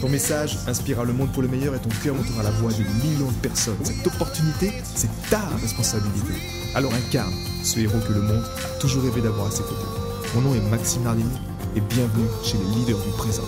Ton 0.00 0.10
message 0.10 0.58
inspirera 0.66 1.04
le 1.04 1.14
monde 1.14 1.32
pour 1.32 1.40
le 1.40 1.48
meilleur 1.48 1.74
et 1.74 1.78
ton 1.78 1.88
cœur 2.02 2.14
montera 2.14 2.42
la 2.42 2.50
voix 2.50 2.70
de 2.70 2.82
millions 3.02 3.30
de 3.30 3.36
personnes. 3.40 3.82
Cette 3.82 4.06
opportunité, 4.06 4.70
c'est 4.84 5.08
ta 5.30 5.40
responsabilité. 5.62 6.34
Alors 6.74 6.92
incarne 6.92 7.32
ce 7.64 7.80
héros 7.80 7.98
que 8.06 8.12
le 8.12 8.20
monde 8.20 8.44
a 8.44 8.78
toujours 8.78 9.04
rêvé 9.04 9.22
d'avoir 9.22 9.46
à 9.46 9.50
ses 9.50 9.62
côtés. 9.62 9.86
Mon 10.34 10.42
nom 10.42 10.54
est 10.54 10.60
Maxime 10.68 11.02
Nardini 11.02 11.38
et 11.74 11.80
bienvenue 11.80 12.26
chez 12.44 12.58
les 12.58 12.64
leaders 12.74 12.98
du 12.98 13.10
présent. 13.12 13.46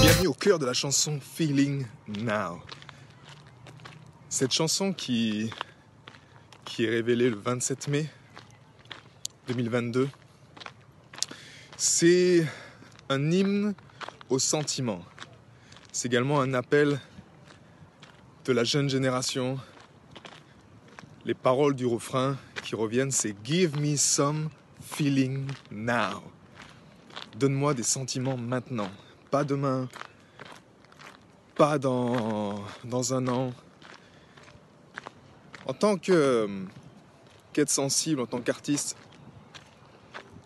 Bienvenue 0.00 0.28
au 0.28 0.32
cœur 0.32 0.58
de 0.58 0.64
la 0.64 0.72
chanson 0.72 1.20
Feeling 1.20 1.84
Now. 2.08 2.62
Cette 4.30 4.52
chanson 4.52 4.94
qui, 4.94 5.50
qui 6.64 6.86
est 6.86 6.90
révélée 6.90 7.28
le 7.28 7.36
27 7.36 7.88
mai 7.88 8.08
2022, 9.48 10.08
c'est 11.76 12.46
un 13.10 13.30
hymne 13.30 13.74
au 14.30 14.38
sentiment. 14.38 15.02
C'est 15.92 16.06
également 16.06 16.40
un 16.40 16.54
appel 16.54 17.00
de 18.44 18.52
la 18.52 18.64
jeune 18.64 18.88
génération. 18.88 19.58
Les 21.24 21.34
paroles 21.34 21.74
du 21.74 21.84
refrain 21.84 22.38
qui 22.62 22.76
reviennent, 22.76 23.10
c'est 23.10 23.34
Give 23.44 23.78
me 23.78 23.96
some 23.96 24.48
feeling 24.80 25.46
now. 25.70 26.22
Donne-moi 27.36 27.74
des 27.74 27.82
sentiments 27.82 28.36
maintenant, 28.36 28.90
pas 29.30 29.44
demain, 29.44 29.88
pas 31.56 31.78
dans, 31.78 32.64
dans 32.84 33.14
un 33.14 33.26
an. 33.28 33.52
En 35.66 35.74
tant 35.74 35.96
que 35.96 36.48
qu'être 37.52 37.70
sensible, 37.70 38.20
en 38.20 38.26
tant 38.26 38.40
qu'artiste, 38.40 38.96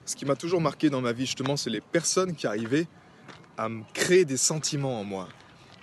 ce 0.06 0.16
qui 0.16 0.24
m'a 0.24 0.36
toujours 0.36 0.60
marqué 0.60 0.90
dans 0.90 1.00
ma 1.00 1.12
vie, 1.12 1.26
justement, 1.26 1.56
c'est 1.56 1.70
les 1.70 1.80
personnes 1.80 2.34
qui 2.34 2.46
arrivaient 2.46 2.86
à 3.56 3.68
me 3.68 3.82
créer 3.92 4.24
des 4.24 4.36
sentiments 4.36 5.00
en 5.00 5.04
moi. 5.04 5.28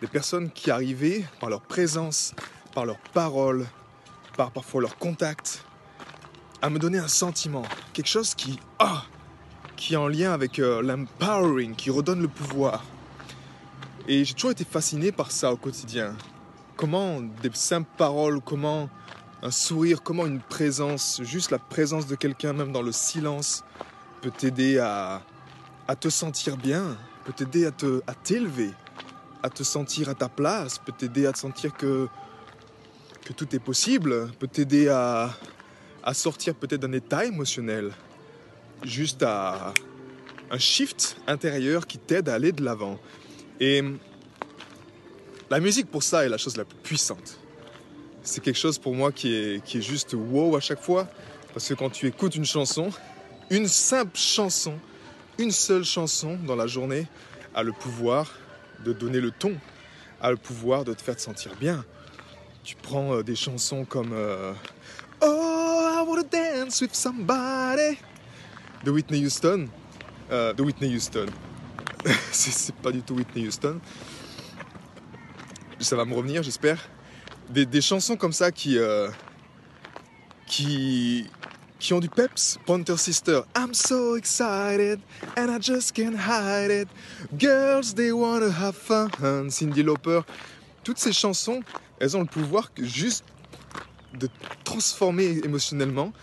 Des 0.02 0.08
personnes 0.08 0.50
qui 0.52 0.72
arrivaient, 0.72 1.24
par 1.40 1.50
leur 1.50 1.62
présence, 1.62 2.34
par 2.74 2.86
leurs 2.86 3.00
paroles, 3.14 3.68
par 4.36 4.52
parfois 4.52 4.82
leur 4.82 4.98
contact, 4.98 5.64
à 6.62 6.70
me 6.70 6.80
donner 6.80 6.98
un 6.98 7.08
sentiment. 7.08 7.64
Quelque 7.94 8.08
chose 8.08 8.36
qui, 8.36 8.60
ah, 8.80 9.04
qui 9.76 9.94
est 9.94 9.98
en 9.98 10.08
lien 10.08 10.34
avec 10.34 10.60
euh, 10.60 10.82
l'empowering, 10.82 11.76
qui 11.76 11.90
redonne 11.90 12.22
le 12.22 12.28
pouvoir. 12.28 12.84
Et 14.08 14.26
j'ai 14.26 14.34
toujours 14.34 14.52
été 14.52 14.64
fasciné 14.64 15.12
par 15.12 15.32
ça 15.32 15.54
au 15.54 15.58
quotidien. 15.58 16.16
Comment 16.76 17.22
des 17.22 17.52
simples 17.54 17.90
paroles, 17.98 18.42
comment 18.42 18.90
un 19.44 19.52
sourire, 19.52 20.04
comment 20.04 20.26
une 20.26 20.40
présence, 20.40 21.22
juste 21.24 21.52
la 21.52 21.60
présence 21.60 22.08
de 22.08 22.16
quelqu'un, 22.16 22.54
même 22.54 22.72
dans 22.72 22.82
le 22.82 22.92
silence, 22.92 23.64
peut 24.22 24.32
t'aider 24.32 24.78
à, 24.78 25.22
à 25.88 25.96
te 25.96 26.10
sentir 26.10 26.58
bien, 26.58 26.98
peut 27.26 27.34
t'aider 27.34 27.66
à 27.66 27.72
te 27.72 28.02
à 28.08 28.14
t'élever, 28.14 28.72
à 29.44 29.50
te 29.50 29.64
sentir 29.64 30.10
à 30.10 30.16
ta 30.16 30.30
place, 30.30 30.80
peut 30.80 30.94
t'aider 30.98 31.26
à 31.26 31.34
te 31.34 31.40
sentir 31.40 31.74
que 31.74 32.08
que 33.24 33.34
tout 33.34 33.56
est 33.56 33.60
possible, 33.60 34.32
peut 34.40 34.48
t'aider 34.48 34.90
à, 34.90 35.30
à 36.04 36.14
sortir 36.14 36.56
peut-être 36.56 36.82
d'un 36.82 36.92
état 36.94 37.26
émotionnel, 37.26 37.92
juste 38.84 39.24
à 39.24 39.74
un 40.50 40.58
shift 40.58 41.18
intérieur 41.28 41.88
qui 41.88 41.98
t'aide 41.98 42.30
à 42.30 42.34
aller 42.34 42.52
de 42.52 42.64
l'avant. 42.64 43.00
Et 43.60 43.84
la 45.50 45.60
musique 45.60 45.90
pour 45.90 46.04
ça 46.04 46.26
est 46.26 46.30
la 46.30 46.38
chose 46.38 46.58
la 46.58 46.66
plus 46.66 46.78
puissante. 46.78 47.38
C'est 48.24 48.44
quelque 48.44 48.58
chose 48.58 48.78
pour 48.78 48.96
moi 48.96 49.12
qui 49.12 49.34
est, 49.34 49.64
qui 49.64 49.78
est 49.78 49.82
juste 49.82 50.14
wow 50.14 50.56
à 50.56 50.60
chaque 50.60 50.82
fois, 50.82 51.08
parce 51.54 51.68
que 51.68 51.74
quand 51.74 51.90
tu 51.90 52.08
écoutes 52.08 52.36
une 52.36 52.46
chanson, 52.46 52.90
une 53.50 53.68
simple 53.68 54.18
chanson, 54.18 54.74
une 55.38 55.52
seule 55.52 55.84
chanson 55.84 56.38
dans 56.46 56.56
la 56.56 56.68
journée 56.68 57.08
a 57.54 57.64
le 57.64 57.72
pouvoir 57.72 58.32
de 58.84 58.94
donner 58.94 59.20
le 59.20 59.32
ton, 59.32 59.56
a 60.22 60.32
le 60.32 60.38
pouvoir 60.38 60.84
de 60.84 60.94
te 60.94 61.02
faire 61.02 61.16
te 61.16 61.22
sentir 61.22 61.56
bien. 61.60 61.84
Tu 62.64 62.76
prends 62.76 63.16
euh, 63.16 63.24
des 63.24 63.36
chansons 63.36 63.86
comme 63.86 64.14
euh, 64.14 64.54
Oh, 65.22 65.90
I 65.94 66.04
wanna 66.08 66.24
dance 66.24 66.82
with 66.82 66.96
somebody 66.96 67.98
de 68.84 68.92
Whitney 68.92 69.26
Houston. 69.26 69.68
Euh, 70.32 70.54
de 70.54 70.64
Whitney 70.64 70.96
Houston. 70.96 71.28
c'est 72.32 72.76
pas 72.76 72.92
du 72.92 73.02
tout 73.02 73.16
Whitney 73.16 73.48
Houston. 73.48 73.80
Ça 75.80 75.96
va 75.96 76.06
me 76.06 76.14
revenir, 76.14 76.44
j'espère. 76.44 76.88
Des, 77.50 77.82
chansons 77.82 78.16
comme 78.16 78.32
ça 78.32 78.52
qui, 78.52 78.78
qui, 80.48 81.28
qui 81.82 81.94
ont 81.94 82.00
du 82.00 82.10
peps. 82.10 82.60
Pointer 82.66 82.96
Sister, 82.96 83.42
I'm 83.58 83.74
so 83.74 84.16
excited 84.16 85.00
and 85.36 85.50
I 85.50 85.60
just 85.60 85.94
can't 85.94 86.16
hide 86.16 86.70
it. 86.70 86.88
Girls, 87.38 87.94
they 87.96 88.12
wanna 88.12 88.52
have 88.52 88.76
fun. 88.76 89.10
Cindy 89.50 89.84
Lauper. 89.84 90.22
Toutes 90.84 91.00
ces 91.00 91.12
chansons, 91.12 91.62
elles 92.00 92.16
ont 92.16 92.22
le 92.22 92.28
pouvoir 92.28 92.74
que 92.74 92.86
juste 92.86 93.26
de 94.14 94.30
transformer 94.64 95.40
émotionnellement 95.44 96.14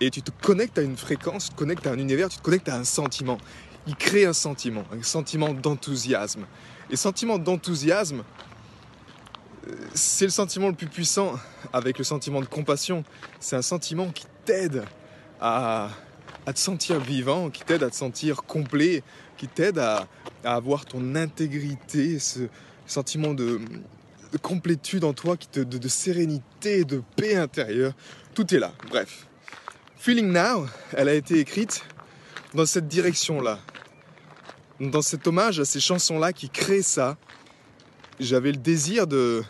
et 0.00 0.10
tu 0.10 0.22
te 0.22 0.30
connectes 0.42 0.78
à 0.78 0.82
une 0.82 0.96
fréquence, 0.96 1.44
tu 1.44 1.50
te 1.50 1.56
connectes 1.56 1.86
à 1.86 1.90
un 1.90 1.98
univers, 1.98 2.28
tu 2.28 2.38
te 2.38 2.42
connectes 2.42 2.68
à 2.68 2.76
un 2.76 2.84
sentiment. 2.84 3.38
Il 3.86 3.96
crée 3.96 4.24
un 4.24 4.32
sentiment, 4.32 4.84
un 4.90 5.02
sentiment 5.02 5.52
d'enthousiasme. 5.52 6.46
Et 6.90 6.96
sentiment 6.96 7.38
d'enthousiasme, 7.38 8.24
c'est 9.94 10.24
le 10.24 10.30
sentiment 10.30 10.68
le 10.68 10.74
plus 10.74 10.88
puissant 10.88 11.34
avec 11.72 11.98
le 11.98 12.04
sentiment 12.04 12.40
de 12.40 12.46
compassion. 12.46 13.04
C'est 13.40 13.56
un 13.56 13.62
sentiment 13.62 14.10
qui 14.10 14.24
t'aide 14.44 14.84
à, 15.40 15.90
te 16.46 16.58
sentir 16.58 17.00
vivant, 17.00 17.50
qui 17.50 17.62
t'aide 17.62 17.82
à 17.82 17.90
te 17.90 17.96
sentir 17.96 18.44
complet, 18.44 19.02
qui 19.36 19.48
t'aide 19.48 19.78
à, 19.78 20.06
avoir 20.44 20.84
ton 20.84 21.14
intégrité, 21.14 22.18
ce 22.18 22.48
sentiment 22.86 23.32
de, 23.32 23.60
de 24.34 24.38
complétude 24.38 25.04
en 25.04 25.12
toi, 25.12 25.36
qui 25.36 25.48
te, 25.48 25.60
de, 25.60 25.88
sérénité, 25.88 26.84
de 26.84 27.02
paix 27.16 27.36
intérieure. 27.36 27.92
Tout 28.34 28.52
est 28.52 28.58
là. 28.58 28.72
Bref. 28.90 29.26
Feeling 29.96 30.32
Now, 30.32 30.66
elle 30.92 31.08
a 31.08 31.14
été 31.14 31.38
écrite 31.38 31.84
dans 32.52 32.66
cette 32.66 32.88
direction-là. 32.88 33.60
Dans 34.80 35.02
cet 35.02 35.28
hommage 35.28 35.60
à 35.60 35.64
ces 35.64 35.78
chansons-là 35.78 36.32
qui 36.32 36.50
créent 36.50 36.82
ça, 36.82 37.16
j'avais 38.18 38.50
le 38.50 38.58
désir 38.58 39.06
de, 39.06 39.44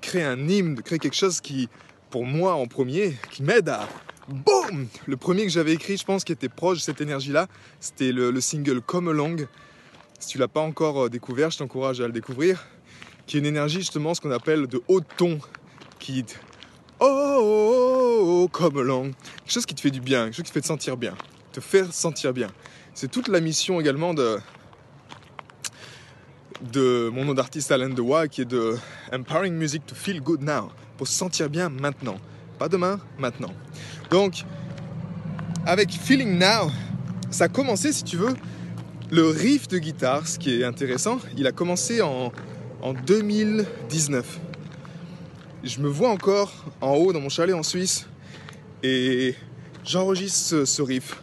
créer 0.00 0.22
un 0.22 0.48
hymne, 0.48 0.76
de 0.76 0.82
créer 0.82 1.00
quelque 1.00 1.16
chose 1.16 1.40
qui, 1.40 1.68
pour 2.10 2.24
moi 2.24 2.54
en 2.54 2.66
premier, 2.66 3.16
qui 3.32 3.42
m'aide 3.42 3.68
à... 3.68 3.88
Boum 4.28 4.86
Le 5.06 5.16
premier 5.16 5.42
que 5.44 5.50
j'avais 5.50 5.72
écrit, 5.72 5.96
je 5.96 6.04
pense, 6.04 6.24
qui 6.24 6.32
était 6.32 6.48
proche 6.48 6.78
de 6.78 6.82
cette 6.82 7.00
énergie-là, 7.00 7.48
c'était 7.80 8.12
le, 8.12 8.30
le, 8.30 8.40
single 8.40 8.80
Come 8.80 9.08
Along. 9.08 9.46
Si 10.18 10.28
tu 10.28 10.38
l'as 10.38 10.48
pas 10.48 10.60
encore 10.60 11.10
découvert, 11.10 11.50
je 11.50 11.58
t'encourage 11.58 12.00
à 12.00 12.06
le 12.06 12.12
découvrir. 12.12 12.64
Qui 13.26 13.36
est 13.36 13.40
une 13.40 13.46
énergie, 13.46 13.78
justement, 13.78 14.14
ce 14.14 14.20
qu'on 14.20 14.30
appelle 14.30 14.66
de 14.66 14.82
haut 14.88 15.00
ton, 15.00 15.38
qui... 15.98 16.24
Oh, 17.00 17.38
oh, 17.40 18.44
oh, 18.44 18.48
come 18.48 18.78
along. 18.78 19.12
Quelque 19.38 19.52
chose 19.52 19.66
qui 19.66 19.74
te 19.74 19.80
fait 19.80 19.90
du 19.90 20.00
bien, 20.00 20.26
quelque 20.26 20.36
chose 20.36 20.44
qui 20.44 20.50
te 20.50 20.54
fait 20.54 20.60
te 20.60 20.66
sentir 20.66 20.96
bien, 20.96 21.14
te 21.52 21.60
faire 21.60 21.92
sentir 21.92 22.32
bien. 22.32 22.48
C'est 22.94 23.10
toute 23.10 23.26
la 23.28 23.40
mission 23.40 23.80
également 23.80 24.14
de, 24.14 24.38
de 26.72 27.10
mon 27.12 27.24
nom 27.24 27.34
d'artiste 27.34 27.72
Alain 27.72 27.88
Dewa 27.88 28.28
qui 28.28 28.42
est 28.42 28.44
de 28.46 28.76
Empowering 29.12 29.54
Music 29.54 29.84
to 29.84 29.94
Feel 29.94 30.20
Good 30.20 30.42
Now, 30.42 30.70
pour 30.96 31.08
se 31.08 31.14
sentir 31.14 31.50
bien 31.50 31.68
maintenant. 31.68 32.18
Demain, 32.68 33.00
maintenant. 33.18 33.52
Donc, 34.10 34.44
avec 35.66 35.90
Feeling 35.90 36.38
Now, 36.38 36.70
ça 37.30 37.44
a 37.44 37.48
commencé, 37.48 37.92
si 37.92 38.04
tu 38.04 38.16
veux, 38.16 38.34
le 39.10 39.28
riff 39.28 39.68
de 39.68 39.78
guitare, 39.78 40.26
ce 40.26 40.38
qui 40.38 40.60
est 40.60 40.64
intéressant, 40.64 41.18
il 41.36 41.46
a 41.46 41.52
commencé 41.52 42.00
en, 42.00 42.32
en 42.82 42.94
2019. 42.94 44.40
Je 45.64 45.80
me 45.80 45.88
vois 45.88 46.10
encore 46.10 46.52
en 46.80 46.94
haut 46.94 47.12
dans 47.12 47.20
mon 47.20 47.28
chalet 47.28 47.54
en 47.54 47.62
Suisse 47.62 48.06
et 48.82 49.34
j'enregistre 49.84 50.38
ce, 50.38 50.64
ce 50.64 50.82
riff. 50.82 51.20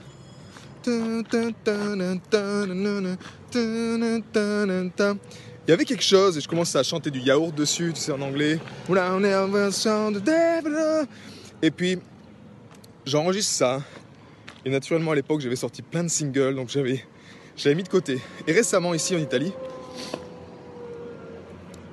Il 5.68 5.72
y 5.72 5.74
avait 5.74 5.86
quelque 5.86 6.04
chose 6.04 6.38
et 6.38 6.42
je 6.42 6.48
commence 6.48 6.76
à 6.76 6.84
chanter 6.84 7.12
du 7.12 7.20
yaourt 7.20 7.54
dessus, 7.54 7.92
tu 7.94 8.02
sais, 8.02 8.12
en 8.12 8.22
anglais. 8.22 8.60
Et 11.62 11.72
puis, 11.72 12.00
j'enregistre 13.06 13.54
ça. 13.54 13.82
Et 14.66 14.70
naturellement, 14.70 15.12
à 15.12 15.16
l'époque, 15.16 15.42
j'avais 15.42 15.56
sorti 15.56 15.82
plein 15.82 16.04
de 16.04 16.10
singles, 16.10 16.56
donc 16.56 16.70
j'avais, 16.70 17.06
j'avais 17.56 17.76
mis 17.76 17.84
de 17.84 17.90
côté. 17.90 18.20
Et 18.48 18.52
récemment, 18.52 18.94
ici 18.94 19.16
en 19.16 19.20
Italie, 19.20 19.54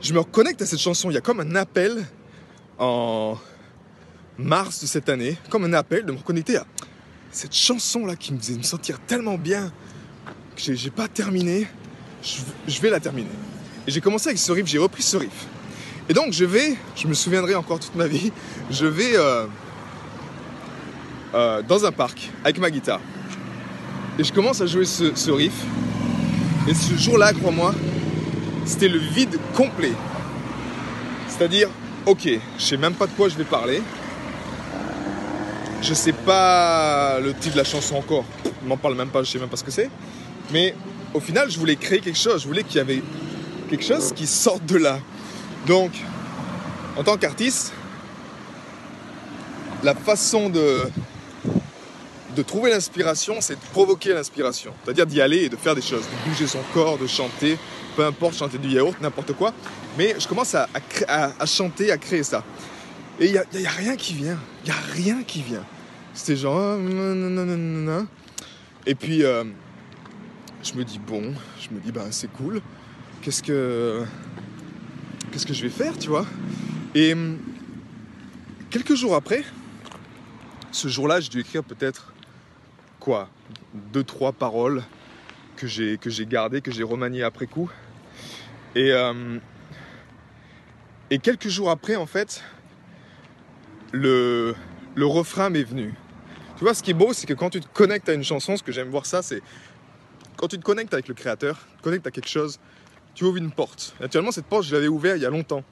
je 0.00 0.12
me 0.12 0.20
reconnecte 0.20 0.62
à 0.62 0.66
cette 0.66 0.80
chanson. 0.80 1.10
Il 1.10 1.14
y 1.14 1.18
a 1.18 1.20
comme 1.20 1.40
un 1.40 1.54
appel 1.54 2.04
en 2.78 3.36
mars 4.38 4.80
de 4.80 4.86
cette 4.86 5.08
année, 5.08 5.36
comme 5.50 5.64
un 5.64 5.72
appel 5.72 6.04
de 6.04 6.12
me 6.12 6.18
reconnecter 6.18 6.56
à 6.56 6.66
cette 7.32 7.54
chanson-là 7.54 8.16
qui 8.16 8.32
me 8.32 8.38
faisait 8.38 8.56
me 8.56 8.62
sentir 8.62 8.98
tellement 9.00 9.36
bien 9.36 9.72
que 10.56 10.74
j'ai 10.74 10.90
pas 10.90 11.08
terminé. 11.08 11.66
Je, 12.22 12.80
vais 12.80 12.90
la 12.90 13.00
terminer. 13.00 13.28
Et 13.86 13.90
j'ai 13.90 14.00
commencé 14.00 14.28
avec 14.28 14.38
ce 14.38 14.50
riff, 14.50 14.66
j'ai 14.66 14.78
repris 14.78 15.02
ce 15.02 15.16
riff. 15.16 15.46
Et 16.08 16.14
donc 16.14 16.32
je 16.32 16.44
vais, 16.44 16.76
je 16.96 17.06
me 17.06 17.14
souviendrai 17.14 17.54
encore 17.54 17.78
toute 17.78 17.94
ma 17.94 18.06
vie, 18.06 18.32
je 18.70 18.86
vais 18.86 19.16
euh, 19.16 19.46
euh, 21.34 21.62
dans 21.62 21.84
un 21.84 21.92
parc 21.92 22.30
avec 22.44 22.58
ma 22.58 22.70
guitare. 22.70 23.00
Et 24.18 24.24
je 24.24 24.32
commence 24.32 24.60
à 24.60 24.66
jouer 24.66 24.86
ce, 24.86 25.30
riff. 25.30 25.52
Et 26.68 26.74
ce 26.74 26.96
jour-là, 26.96 27.32
crois-moi, 27.32 27.74
c'était 28.64 28.88
le 28.88 28.98
vide 28.98 29.38
complet. 29.54 29.92
C'est-à-dire, 31.28 31.68
ok, 32.06 32.28
je 32.58 32.64
sais 32.64 32.76
même 32.76 32.94
pas 32.94 33.06
de 33.06 33.12
quoi 33.12 33.28
je 33.28 33.36
vais 33.36 33.44
parler. 33.44 33.82
Je 35.82 35.92
sais 35.92 36.14
pas 36.14 37.20
le 37.20 37.34
titre 37.34 37.52
de 37.52 37.58
la 37.58 37.64
chanson 37.64 37.96
encore. 37.96 38.24
M'en 38.64 38.78
parle 38.78 38.94
même 38.96 39.08
pas, 39.10 39.22
je 39.22 39.30
sais 39.30 39.38
même 39.38 39.48
pas 39.48 39.58
ce 39.58 39.64
que 39.64 39.70
c'est. 39.70 39.90
Mais 40.50 40.74
au 41.12 41.20
final, 41.20 41.50
je 41.50 41.58
voulais 41.58 41.76
créer 41.76 42.00
quelque 42.00 42.18
chose. 42.18 42.42
Je 42.42 42.48
voulais 42.48 42.62
qu'il 42.62 42.76
y 42.76 42.80
avait 42.80 43.02
quelque 43.66 43.84
chose 43.84 44.12
qui 44.12 44.26
sorte 44.26 44.64
de 44.66 44.76
là. 44.76 44.98
Donc, 45.66 45.92
en 46.96 47.02
tant 47.02 47.16
qu'artiste, 47.16 47.72
la 49.82 49.94
façon 49.94 50.48
de, 50.48 50.80
de 52.36 52.42
trouver 52.42 52.70
l'inspiration, 52.70 53.36
c'est 53.40 53.54
de 53.54 53.66
provoquer 53.72 54.12
l'inspiration. 54.12 54.72
C'est-à-dire 54.84 55.06
d'y 55.06 55.20
aller 55.20 55.44
et 55.44 55.48
de 55.48 55.56
faire 55.56 55.74
des 55.74 55.82
choses, 55.82 56.02
de 56.02 56.28
bouger 56.28 56.46
son 56.46 56.60
corps, 56.72 56.98
de 56.98 57.06
chanter, 57.06 57.58
peu 57.96 58.04
importe, 58.04 58.36
chanter 58.36 58.58
du 58.58 58.68
yaourt, 58.68 59.00
n'importe 59.00 59.32
quoi. 59.32 59.52
Mais 59.98 60.14
je 60.18 60.28
commence 60.28 60.54
à, 60.54 60.66
chanter, 61.46 61.90
à 61.90 61.98
créer 61.98 62.22
ça. 62.22 62.44
Et 63.18 63.26
il 63.26 63.32
n'y 63.32 63.66
a, 63.66 63.70
rien 63.70 63.96
qui 63.96 64.14
vient. 64.14 64.38
Il 64.64 64.70
n'y 64.70 64.76
a 64.76 64.80
rien 64.92 65.22
qui 65.22 65.42
vient. 65.42 65.64
C'était 66.12 66.36
genre... 66.36 66.58
Ah, 66.58 68.02
et 68.86 68.94
puis, 68.94 69.24
euh, 69.24 69.44
je 70.62 70.74
me 70.74 70.84
dis, 70.84 70.98
bon, 70.98 71.34
je 71.60 71.74
me 71.74 71.80
dis, 71.80 71.92
ben 71.92 72.06
c'est 72.10 72.30
cool. 72.32 72.60
Qu'est-ce 73.26 73.42
que... 73.42 74.04
Qu'est-ce 75.32 75.46
que 75.46 75.52
je 75.52 75.62
vais 75.64 75.68
faire, 75.68 75.98
tu 75.98 76.08
vois 76.08 76.24
Et 76.94 77.12
hum, 77.12 77.40
quelques 78.70 78.94
jours 78.94 79.16
après, 79.16 79.42
ce 80.70 80.86
jour-là, 80.86 81.18
j'ai 81.18 81.28
dû 81.28 81.40
écrire 81.40 81.64
peut-être 81.64 82.14
quoi 83.00 83.28
Deux, 83.74 84.04
trois 84.04 84.30
paroles 84.30 84.84
que 85.56 85.66
j'ai, 85.66 85.98
que 85.98 86.08
j'ai 86.08 86.24
gardées, 86.24 86.60
que 86.60 86.70
j'ai 86.70 86.84
remaniées 86.84 87.24
après 87.24 87.48
coup. 87.48 87.68
Et, 88.76 88.92
euh, 88.92 89.40
et 91.10 91.18
quelques 91.18 91.48
jours 91.48 91.70
après, 91.70 91.96
en 91.96 92.06
fait, 92.06 92.44
le, 93.90 94.54
le 94.94 95.06
refrain 95.06 95.50
m'est 95.50 95.64
venu. 95.64 95.94
Tu 96.58 96.62
vois, 96.62 96.74
ce 96.74 96.82
qui 96.84 96.92
est 96.92 96.94
beau, 96.94 97.12
c'est 97.12 97.26
que 97.26 97.34
quand 97.34 97.50
tu 97.50 97.60
te 97.60 97.66
connectes 97.66 98.08
à 98.08 98.12
une 98.12 98.22
chanson, 98.22 98.56
ce 98.56 98.62
que 98.62 98.70
j'aime 98.70 98.90
voir 98.90 99.04
ça, 99.04 99.20
c'est 99.20 99.42
quand 100.36 100.46
tu 100.46 100.60
te 100.60 100.64
connectes 100.64 100.94
avec 100.94 101.08
le 101.08 101.14
créateur, 101.14 101.58
tu 101.72 101.78
te 101.78 101.82
connectes 101.82 102.06
à 102.06 102.12
quelque 102.12 102.28
chose, 102.28 102.60
tu 103.16 103.24
ouvres 103.24 103.38
une 103.38 103.50
porte. 103.50 103.94
Actuellement, 104.00 104.30
cette 104.30 104.44
porte, 104.44 104.64
je 104.64 104.74
l'avais 104.74 104.88
ouverte 104.88 105.16
il 105.16 105.22
y 105.22 105.26
a 105.26 105.30
longtemps. 105.30 105.64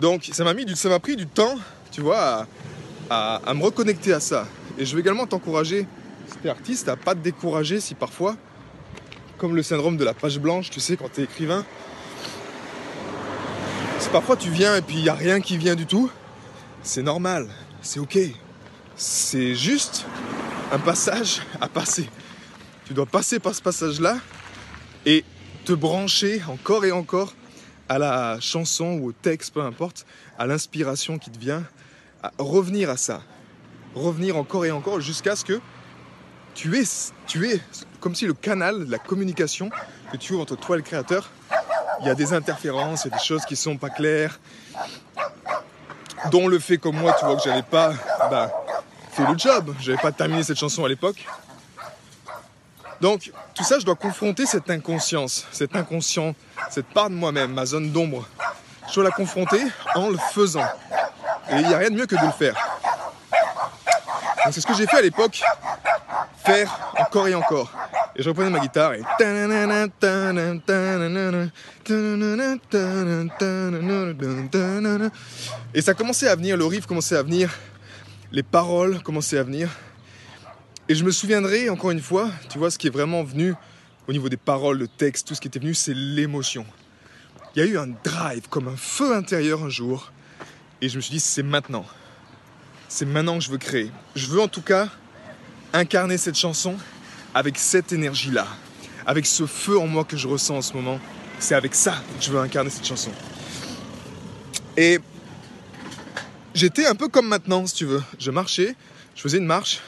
Donc, 0.00 0.28
ça 0.32 0.42
m'a, 0.42 0.54
mis 0.54 0.64
ça 0.74 0.88
m'a 0.88 0.98
pris 0.98 1.16
du 1.16 1.26
temps, 1.26 1.54
tu 1.92 2.00
vois, 2.00 2.46
à, 3.10 3.54
me 3.54 3.62
reconnecter 3.62 4.14
à 4.14 4.20
ça. 4.20 4.48
Et 4.78 4.86
je 4.86 4.94
veux 4.94 5.00
également 5.00 5.26
t'encourager, 5.26 5.86
si 6.26 6.38
t'es 6.38 6.48
artiste, 6.48 6.88
à 6.88 6.96
pas 6.96 7.14
te 7.14 7.20
décourager 7.20 7.78
si 7.78 7.94
parfois, 7.94 8.36
comme 9.36 9.54
le 9.54 9.62
syndrome 9.62 9.98
de 9.98 10.04
la 10.04 10.14
page 10.14 10.38
blanche, 10.38 10.70
tu 10.70 10.80
sais, 10.80 10.96
quand 10.96 11.12
tu 11.12 11.20
es 11.20 11.24
écrivain, 11.24 11.64
si 13.98 14.08
parfois 14.08 14.36
tu 14.36 14.48
viens 14.48 14.76
et 14.76 14.82
puis 14.82 14.96
il 14.96 15.02
n'y 15.02 15.10
a 15.10 15.14
rien 15.14 15.40
qui 15.42 15.58
vient 15.58 15.74
du 15.74 15.84
tout, 15.84 16.10
c'est 16.82 17.02
normal, 17.02 17.48
c'est 17.82 18.00
ok. 18.00 18.18
C'est 18.96 19.54
juste 19.54 20.06
un 20.72 20.78
passage 20.78 21.42
à 21.60 21.68
passer. 21.68 22.08
Tu 22.86 22.94
dois 22.94 23.06
passer 23.06 23.40
par 23.40 23.54
ce 23.54 23.60
passage-là 23.60 24.16
et 25.04 25.22
te 25.68 25.74
brancher 25.74 26.40
encore 26.48 26.86
et 26.86 26.92
encore 26.92 27.34
à 27.90 27.98
la 27.98 28.40
chanson 28.40 28.92
ou 28.92 29.08
au 29.08 29.12
texte, 29.12 29.52
peu 29.52 29.60
importe, 29.60 30.06
à 30.38 30.46
l'inspiration 30.46 31.18
qui 31.18 31.28
te 31.28 31.38
vient, 31.38 31.62
revenir 32.38 32.88
à 32.88 32.96
ça. 32.96 33.20
Revenir 33.94 34.38
encore 34.38 34.64
et 34.64 34.70
encore 34.70 35.02
jusqu'à 35.02 35.36
ce 35.36 35.44
que 35.44 35.60
tu 36.54 36.78
es, 36.78 36.84
tu 37.26 37.50
es 37.50 37.60
comme 38.00 38.14
si 38.14 38.24
le 38.24 38.32
canal 38.32 38.86
de 38.86 38.90
la 38.90 38.96
communication 38.96 39.68
que 40.10 40.16
tu 40.16 40.32
ouvres 40.32 40.44
entre 40.44 40.56
toi 40.56 40.76
et 40.76 40.78
le 40.78 40.84
créateur, 40.84 41.28
il 42.00 42.06
y 42.06 42.08
a 42.08 42.14
des 42.14 42.32
interférences, 42.32 43.04
il 43.04 43.10
y 43.10 43.14
a 43.14 43.18
des 43.18 43.22
choses 43.22 43.44
qui 43.44 43.54
sont 43.54 43.76
pas 43.76 43.90
claires, 43.90 44.40
dont 46.30 46.48
le 46.48 46.58
fait 46.58 46.78
comme 46.78 46.96
moi, 46.96 47.14
tu 47.18 47.26
vois, 47.26 47.36
que 47.36 47.42
j'avais 47.44 47.62
pas 47.62 47.92
bah, 48.30 48.50
fait 49.10 49.30
le 49.30 49.36
job, 49.36 49.74
j'avais 49.80 49.98
pas 49.98 50.12
terminé 50.12 50.42
cette 50.42 50.58
chanson 50.58 50.82
à 50.86 50.88
l'époque. 50.88 51.26
Donc, 53.00 53.32
tout 53.54 53.64
ça, 53.64 53.78
je 53.78 53.84
dois 53.84 53.94
confronter 53.94 54.44
cette 54.46 54.68
inconscience, 54.70 55.46
cet 55.52 55.76
inconscient, 55.76 56.34
cette 56.70 56.86
part 56.86 57.10
de 57.10 57.14
moi-même, 57.14 57.52
ma 57.52 57.64
zone 57.64 57.90
d'ombre. 57.90 58.26
Je 58.88 58.94
dois 58.94 59.04
la 59.04 59.10
confronter 59.10 59.62
en 59.94 60.08
le 60.08 60.18
faisant. 60.32 60.66
Et 61.50 61.56
il 61.56 61.66
n'y 61.66 61.74
a 61.74 61.78
rien 61.78 61.90
de 61.90 61.96
mieux 61.96 62.06
que 62.06 62.16
de 62.16 62.24
le 62.26 62.32
faire. 62.32 62.54
Donc, 64.44 64.54
c'est 64.54 64.60
ce 64.60 64.66
que 64.66 64.74
j'ai 64.74 64.86
fait 64.86 64.98
à 64.98 65.02
l'époque, 65.02 65.40
faire 66.44 66.92
encore 66.98 67.28
et 67.28 67.34
encore. 67.34 67.70
Et 68.16 68.22
je 68.22 68.28
reprenais 68.28 68.50
ma 68.50 68.58
guitare 68.58 68.94
et... 68.94 69.02
Et 75.74 75.82
ça 75.82 75.94
commençait 75.94 76.28
à 76.28 76.34
venir, 76.34 76.56
le 76.56 76.64
riff 76.64 76.86
commençait 76.86 77.16
à 77.16 77.22
venir, 77.22 77.54
les 78.32 78.42
paroles 78.42 79.02
commençaient 79.02 79.38
à 79.38 79.44
venir. 79.44 79.68
Et 80.90 80.94
je 80.94 81.04
me 81.04 81.10
souviendrai, 81.10 81.68
encore 81.68 81.90
une 81.90 82.00
fois, 82.00 82.30
tu 82.48 82.58
vois, 82.58 82.70
ce 82.70 82.78
qui 82.78 82.86
est 82.86 82.90
vraiment 82.90 83.22
venu 83.22 83.54
au 84.06 84.12
niveau 84.12 84.30
des 84.30 84.38
paroles, 84.38 84.78
le 84.78 84.88
texte, 84.88 85.28
tout 85.28 85.34
ce 85.34 85.40
qui 85.40 85.48
était 85.48 85.58
venu, 85.58 85.74
c'est 85.74 85.92
l'émotion. 85.92 86.64
Il 87.54 87.62
y 87.62 87.62
a 87.62 87.66
eu 87.66 87.76
un 87.76 87.88
drive, 88.02 88.48
comme 88.48 88.68
un 88.68 88.76
feu 88.76 89.14
intérieur 89.14 89.62
un 89.62 89.68
jour. 89.68 90.12
Et 90.80 90.88
je 90.88 90.96
me 90.96 91.02
suis 91.02 91.12
dit, 91.12 91.20
c'est 91.20 91.42
maintenant. 91.42 91.84
C'est 92.88 93.04
maintenant 93.04 93.36
que 93.38 93.44
je 93.44 93.50
veux 93.50 93.58
créer. 93.58 93.90
Je 94.16 94.28
veux 94.28 94.40
en 94.40 94.48
tout 94.48 94.62
cas 94.62 94.88
incarner 95.74 96.16
cette 96.16 96.36
chanson 96.36 96.74
avec 97.34 97.58
cette 97.58 97.92
énergie-là, 97.92 98.46
avec 99.04 99.26
ce 99.26 99.44
feu 99.44 99.78
en 99.78 99.86
moi 99.86 100.04
que 100.04 100.16
je 100.16 100.26
ressens 100.26 100.56
en 100.56 100.62
ce 100.62 100.72
moment. 100.72 100.98
C'est 101.38 101.54
avec 101.54 101.74
ça 101.74 101.96
que 102.18 102.24
je 102.24 102.30
veux 102.32 102.38
incarner 102.38 102.70
cette 102.70 102.86
chanson. 102.86 103.10
Et 104.78 105.00
j'étais 106.54 106.86
un 106.86 106.94
peu 106.94 107.08
comme 107.08 107.28
maintenant, 107.28 107.66
si 107.66 107.74
tu 107.74 107.84
veux. 107.84 108.02
Je 108.18 108.30
marchais, 108.30 108.74
je 109.14 109.20
faisais 109.20 109.36
une 109.36 109.44
marche, 109.44 109.82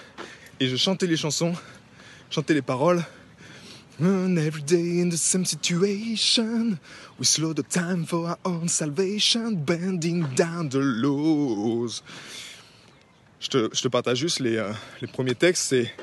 et 0.61 0.69
je 0.69 0.77
chantais 0.77 1.07
les 1.07 1.17
chansons, 1.17 1.55
chantais 2.31 2.55
les 2.55 2.63
paroles. 2.63 3.03
Every 4.03 4.63
day 4.63 5.03
in 5.03 5.11
the 5.11 5.17
same 5.17 5.45
situation, 5.45 6.79
we 7.19 7.27
slow 7.27 7.53
the 7.53 7.63
time 7.63 8.07
for 8.07 8.29
our 8.29 8.39
own 8.45 8.67
salvation, 8.69 9.57
bending 9.57 10.25
down 10.35 10.71
the 10.71 10.79
laws. 10.79 12.03
Je 13.41 13.49
te, 13.49 13.69
je 13.73 13.83
te 13.83 13.89
partage 13.89 14.19
juste 14.19 14.41
les, 14.41 14.57
euh, 14.57 14.73
les 15.03 15.07
premiers 15.07 15.35
textes. 15.35 15.69
C'est 15.69 15.95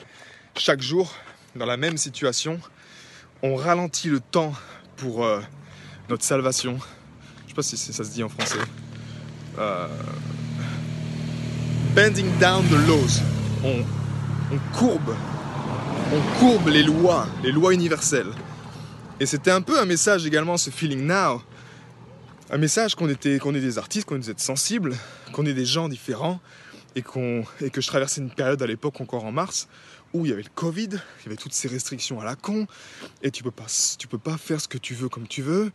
chaque 0.56 0.82
jour, 0.82 1.12
dans 1.56 1.66
la 1.66 1.78
même 1.78 1.98
situation, 1.98 2.60
on 3.42 3.56
ralentit 3.56 4.10
le 4.10 4.20
temps 4.20 4.54
pour 4.98 5.26
euh, 5.26 5.42
notre 6.10 6.24
salvation. 6.24 6.78
Je 7.46 7.50
sais 7.50 7.56
pas 7.56 7.64
si 7.64 7.78
ça 7.78 8.04
se 8.04 8.12
dit 8.12 8.24
en 8.24 8.30
français. 8.30 8.60
Euh, 9.58 9.88
bending 11.96 12.30
down 12.40 12.64
the 12.68 12.88
laws. 12.88 13.22
On 14.51 16.39
courbe, 16.39 16.68
les 16.70 16.84
lois, 16.84 17.27
les 17.44 17.51
lois 17.51 17.74
universelles. 17.74 18.32
Et 19.20 19.25
c'était 19.25 19.51
un 19.51 19.62
peu 19.62 19.80
un 19.80 19.86
message 19.86 20.25
également, 20.25 20.58
ce 20.58 20.70
feeling 20.70 21.06
now. 21.06 21.42
Un 22.50 22.58
message 22.58 22.96
qu'on 22.96 23.10
était, 23.10 23.36
est 23.36 23.51
des 23.51 23.77
artistes, 23.77 24.08
qu'on 24.08 24.20
est 24.22 24.39
sensibles, 24.39 24.96
qu'on 25.34 25.46
est 25.46 25.54
des 25.54 25.66
gens 25.66 25.89
différents, 25.89 26.39
et, 26.96 27.01
que 27.01 27.82
je 27.82 27.88
traversais 27.88 28.22
une 28.22 28.30
période 28.30 28.62
à 28.62 28.68
l'époque 28.68 29.01
encore 29.01 29.25
en 29.25 29.32
mars 29.32 29.68
où 30.13 30.25
il 30.25 30.30
y 30.30 30.34
avait 30.34 30.44
le 30.44 30.50
Covid, 30.56 30.89
il 30.92 31.25
y 31.25 31.27
avait 31.27 31.36
toutes 31.36 31.54
ces 31.54 31.68
restrictions 31.68 32.22
à 32.22 32.24
la 32.24 32.36
con, 32.36 32.66
et 33.22 33.30
tu 33.30 33.44
peux 33.44 33.51
tu 34.00 34.08
peux 34.08 34.18
pas 34.18 34.38
faire 34.38 34.62
ce 34.62 34.70
que 34.70 34.77
tu 34.77 34.94
veux 34.94 35.10
comme 35.10 35.27
tu 35.27 35.42
veux. 35.42 35.72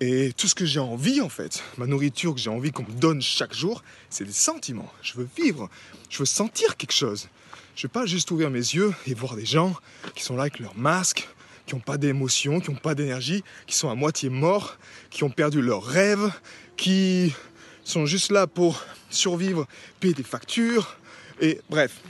Et 0.00 0.32
tout 0.36 0.46
ce 0.46 0.54
que 0.54 0.64
j'ai 0.64 0.78
envie 0.78 1.20
en 1.20 1.28
fait, 1.28 1.62
ma 1.76 1.86
nourriture 1.86 2.34
que 2.34 2.40
j'ai 2.40 2.50
envie 2.50 2.70
qu'on 2.70 2.84
me 2.84 2.92
donne 2.92 3.20
chaque 3.20 3.52
jour, 3.52 3.82
c'est 4.10 4.24
des 4.24 4.32
sentiments. 4.32 4.92
Je 5.02 5.14
veux 5.14 5.28
vivre, 5.36 5.68
je 6.08 6.18
veux 6.18 6.24
sentir 6.24 6.76
quelque 6.76 6.92
chose. 6.92 7.28
Je 7.74 7.86
veux 7.86 7.92
pas 7.92 8.06
juste 8.06 8.30
ouvrir 8.30 8.50
mes 8.50 8.58
yeux 8.58 8.94
et 9.06 9.14
voir 9.14 9.34
des 9.34 9.46
gens 9.46 9.74
qui 10.14 10.22
sont 10.22 10.36
là 10.36 10.42
avec 10.42 10.60
leur 10.60 10.76
masque, 10.76 11.28
qui 11.66 11.74
n'ont 11.74 11.80
pas 11.80 11.98
d'émotion, 11.98 12.60
qui 12.60 12.70
n'ont 12.70 12.76
pas 12.76 12.94
d'énergie, 12.94 13.42
qui 13.66 13.74
sont 13.74 13.90
à 13.90 13.94
moitié 13.94 14.30
morts, 14.30 14.78
qui 15.10 15.24
ont 15.24 15.30
perdu 15.30 15.60
leurs 15.60 15.84
rêves, 15.84 16.32
qui 16.76 17.34
sont 17.82 18.06
juste 18.06 18.30
là 18.30 18.46
pour 18.46 18.84
survivre, 19.10 19.66
payer 19.98 20.14
des 20.14 20.22
factures, 20.22 20.96
et 21.40 21.60
bref. 21.70 22.00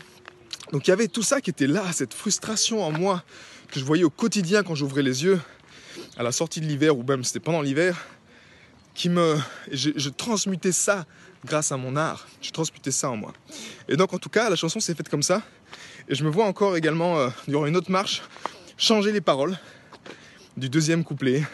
Donc 0.72 0.86
il 0.86 0.90
y 0.90 0.92
avait 0.92 1.08
tout 1.08 1.22
ça 1.22 1.40
qui 1.40 1.50
était 1.50 1.66
là, 1.66 1.90
cette 1.92 2.12
frustration 2.12 2.82
en 2.82 2.92
moi 2.92 3.22
que 3.68 3.80
je 3.80 3.84
voyais 3.84 4.04
au 4.04 4.10
quotidien 4.10 4.62
quand 4.62 4.74
j'ouvrais 4.74 5.02
les 5.02 5.24
yeux, 5.24 5.40
à 6.18 6.24
la 6.24 6.32
sortie 6.32 6.60
de 6.60 6.66
l'hiver 6.66 6.98
ou 6.98 7.04
même 7.04 7.24
c'était 7.24 7.40
pendant 7.40 7.62
l'hiver. 7.62 7.96
qui 8.94 9.08
me. 9.08 9.38
Je, 9.70 10.08
transmutais 10.08 10.72
ça 10.72 11.06
grâce 11.44 11.70
à 11.70 11.76
mon 11.76 11.94
art. 11.94 12.26
Je 12.42 12.50
transmutais 12.50 12.90
ça 12.90 13.08
en 13.10 13.16
moi. 13.16 13.32
Et 13.88 13.96
donc, 13.96 14.12
en 14.12 14.18
tout 14.18 14.28
cas, 14.28 14.50
la 14.50 14.56
chanson 14.56 14.80
s'est 14.80 14.94
faite 14.94 15.08
comme 15.08 15.22
ça. 15.22 15.42
Et 16.08 16.16
je 16.16 16.24
me 16.24 16.30
vois 16.30 16.46
encore 16.46 16.76
également, 16.76 17.18
euh, 17.18 17.28
durant 17.46 17.66
une 17.66 17.76
autre 17.76 17.92
marche, 17.92 18.22
changer 18.76 19.12
les 19.12 19.20
paroles 19.20 19.56
du 20.56 20.68
deuxième 20.68 21.04
couplet. 21.04 21.44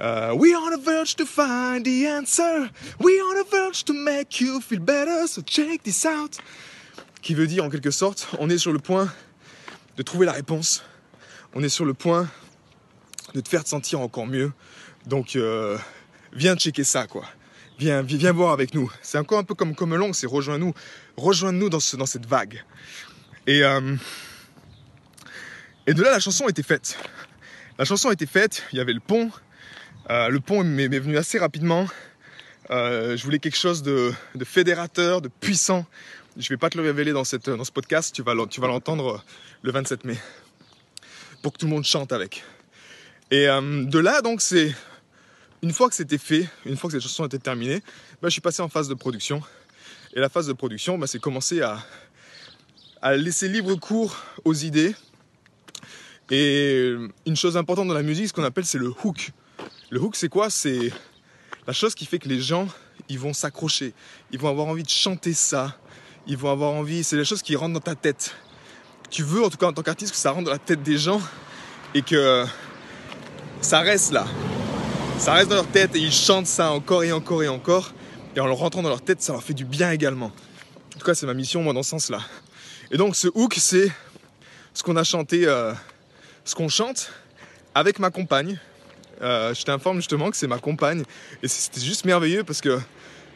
Euh, 0.00 0.32
we 0.34 0.52
on 0.54 0.76
the 0.76 0.84
verge 0.84 1.16
to 1.16 1.24
find 1.24 1.84
the 1.84 2.06
answer. 2.06 2.68
We 3.00 3.14
on 3.22 3.42
the 3.42 3.50
verge 3.50 3.84
to 3.84 3.94
make 3.94 4.38
you 4.38 4.60
feel 4.60 4.80
better. 4.80 5.26
So 5.26 5.40
check 5.40 5.82
this 5.82 6.04
out. 6.04 6.36
Qui 7.22 7.34
veut 7.34 7.46
dire 7.46 7.64
en 7.64 7.70
quelque 7.70 7.90
sorte, 7.90 8.28
on 8.38 8.50
est 8.50 8.58
sur 8.58 8.72
le 8.72 8.78
point 8.78 9.08
de 9.96 10.02
trouver 10.02 10.26
la 10.26 10.32
réponse. 10.32 10.84
On 11.54 11.62
est 11.62 11.70
sur 11.70 11.86
le 11.86 11.94
point 11.94 12.28
de 13.34 13.40
te 13.40 13.48
faire 13.48 13.64
te 13.64 13.68
sentir 13.68 14.00
encore 14.00 14.26
mieux. 14.26 14.52
Donc 15.06 15.36
euh, 15.36 15.78
viens 16.32 16.56
checker 16.56 16.84
ça 16.84 17.06
quoi. 17.06 17.24
Viens, 17.78 18.02
viens 18.02 18.32
voir 18.32 18.52
avec 18.52 18.74
nous. 18.74 18.90
C'est 19.02 19.18
encore 19.18 19.38
un 19.38 19.44
peu 19.44 19.54
comme 19.54 19.94
long, 19.94 20.12
c'est 20.12 20.26
rejoins-nous, 20.26 20.74
rejoins-nous 21.16 21.70
dans, 21.70 21.78
ce, 21.78 21.96
dans 21.96 22.06
cette 22.06 22.26
vague. 22.26 22.64
Et, 23.46 23.62
euh, 23.62 23.94
et 25.86 25.94
de 25.94 26.02
là, 26.02 26.10
la 26.10 26.18
chanson 26.18 26.48
était 26.48 26.64
faite. 26.64 26.98
La 27.78 27.84
chanson 27.84 28.10
était 28.10 28.26
faite, 28.26 28.64
il 28.72 28.78
y 28.78 28.80
avait 28.80 28.92
le 28.92 29.00
pont. 29.00 29.30
Euh, 30.10 30.28
le 30.28 30.40
pont 30.40 30.64
m'est 30.64 30.88
venu 30.88 31.16
assez 31.16 31.38
rapidement. 31.38 31.86
Euh, 32.70 33.16
je 33.16 33.24
voulais 33.24 33.38
quelque 33.38 33.56
chose 33.56 33.82
de, 33.82 34.12
de, 34.34 34.44
fédérateur, 34.44 35.22
de 35.22 35.28
puissant. 35.28 35.86
Je 36.36 36.44
ne 36.46 36.48
vais 36.48 36.56
pas 36.56 36.70
te 36.70 36.76
le 36.76 36.84
révéler 36.84 37.12
dans, 37.12 37.24
cette, 37.24 37.48
dans 37.48 37.64
ce 37.64 37.72
podcast, 37.72 38.12
tu 38.12 38.22
vas 38.22 38.34
l'entendre 38.34 39.24
le 39.62 39.70
27 39.70 40.04
mai. 40.04 40.18
Pour 41.42 41.52
que 41.52 41.58
tout 41.58 41.66
le 41.66 41.72
monde 41.72 41.84
chante 41.84 42.12
avec. 42.12 42.42
Et 43.30 43.48
euh, 43.48 43.84
de 43.84 43.98
là, 43.98 44.22
donc, 44.22 44.40
c'est 44.40 44.74
une 45.62 45.72
fois 45.72 45.88
que 45.88 45.94
c'était 45.94 46.18
fait, 46.18 46.48
une 46.64 46.76
fois 46.76 46.88
que 46.88 46.92
cette 46.94 47.02
chanson 47.02 47.26
était 47.26 47.38
terminée, 47.38 47.82
bah, 48.22 48.28
je 48.28 48.30
suis 48.30 48.40
passé 48.40 48.62
en 48.62 48.68
phase 48.68 48.88
de 48.88 48.94
production. 48.94 49.42
Et 50.14 50.20
la 50.20 50.28
phase 50.28 50.46
de 50.46 50.52
production, 50.54 50.96
bah, 50.96 51.06
c'est 51.06 51.18
commencer 51.18 51.60
à, 51.60 51.84
à 53.02 53.16
laisser 53.16 53.48
libre 53.48 53.74
cours 53.74 54.16
aux 54.44 54.54
idées. 54.54 54.94
Et 56.30 56.94
une 57.26 57.36
chose 57.36 57.56
importante 57.56 57.88
dans 57.88 57.94
la 57.94 58.02
musique, 58.02 58.28
ce 58.28 58.32
qu'on 58.32 58.44
appelle, 58.44 58.64
c'est 58.64 58.78
le 58.78 58.92
hook. 59.04 59.32
Le 59.90 60.00
hook, 60.00 60.16
c'est 60.16 60.28
quoi? 60.28 60.48
C'est 60.48 60.90
la 61.66 61.72
chose 61.72 61.94
qui 61.94 62.06
fait 62.06 62.18
que 62.18 62.28
les 62.28 62.40
gens, 62.40 62.66
ils 63.08 63.18
vont 63.18 63.34
s'accrocher. 63.34 63.92
Ils 64.32 64.38
vont 64.38 64.48
avoir 64.48 64.68
envie 64.68 64.82
de 64.82 64.88
chanter 64.88 65.34
ça. 65.34 65.76
Ils 66.26 66.36
vont 66.36 66.50
avoir 66.50 66.72
envie. 66.72 67.04
C'est 67.04 67.16
la 67.16 67.24
chose 67.24 67.42
qui 67.42 67.56
rentre 67.56 67.74
dans 67.74 67.80
ta 67.80 67.94
tête. 67.94 68.34
Tu 69.10 69.22
veux, 69.22 69.42
en 69.42 69.50
tout 69.50 69.56
cas, 69.58 69.66
en 69.66 69.72
tant 69.72 69.82
qu'artiste, 69.82 70.12
que 70.12 70.18
ça 70.18 70.30
rentre 70.30 70.46
dans 70.46 70.52
la 70.52 70.58
tête 70.58 70.82
des 70.82 70.98
gens 70.98 71.20
et 71.94 72.02
que 72.02 72.44
ça 73.60 73.80
reste 73.80 74.12
là. 74.12 74.26
Ça 75.18 75.34
reste 75.34 75.48
dans 75.48 75.56
leur 75.56 75.66
tête 75.66 75.96
et 75.96 75.98
ils 75.98 76.12
chantent 76.12 76.46
ça 76.46 76.70
encore 76.70 77.02
et 77.04 77.12
encore 77.12 77.42
et 77.42 77.48
encore. 77.48 77.92
Et 78.36 78.40
en 78.40 78.46
le 78.46 78.52
rentrant 78.52 78.82
dans 78.82 78.88
leur 78.88 79.02
tête, 79.02 79.20
ça 79.20 79.32
leur 79.32 79.42
fait 79.42 79.54
du 79.54 79.64
bien 79.64 79.90
également. 79.90 80.26
En 80.26 80.98
tout 80.98 81.04
cas, 81.04 81.14
c'est 81.14 81.26
ma 81.26 81.34
mission, 81.34 81.62
moi, 81.62 81.72
dans 81.72 81.82
ce 81.82 81.90
sens-là. 81.90 82.20
Et 82.90 82.96
donc 82.96 83.16
ce 83.16 83.28
hook, 83.34 83.54
c'est 83.58 83.90
ce 84.74 84.82
qu'on 84.82 84.96
a 84.96 85.04
chanté, 85.04 85.46
euh, 85.46 85.72
ce 86.44 86.54
qu'on 86.54 86.68
chante 86.68 87.10
avec 87.74 87.98
ma 87.98 88.10
compagne. 88.10 88.58
Euh, 89.20 89.52
je 89.52 89.64
t'informe 89.64 89.96
justement 89.96 90.30
que 90.30 90.36
c'est 90.36 90.46
ma 90.46 90.58
compagne. 90.58 91.02
Et 91.42 91.48
c'était 91.48 91.80
juste 91.80 92.04
merveilleux 92.04 92.44
parce 92.44 92.60
que 92.60 92.78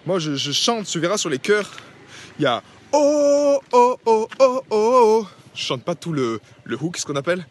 moi 0.06 0.18
je, 0.18 0.36
chante, 0.52 0.86
tu 0.86 1.00
verras 1.00 1.18
sur 1.18 1.30
les 1.30 1.38
chœurs, 1.38 1.70
il 2.38 2.42
y 2.42 2.46
a 2.46 2.62
oh 2.92 3.60
oh 3.72 3.98
oh 4.06 4.28
oh 4.38 4.62
oh 4.70 4.70
oh. 4.70 5.26
Je 5.54 5.62
chante 5.62 5.82
pas 5.82 5.94
tout 5.94 6.12
le 6.12 6.40
hook, 6.80 6.96
ce 6.96 7.04
qu'on 7.04 7.16
appelle. 7.16 7.44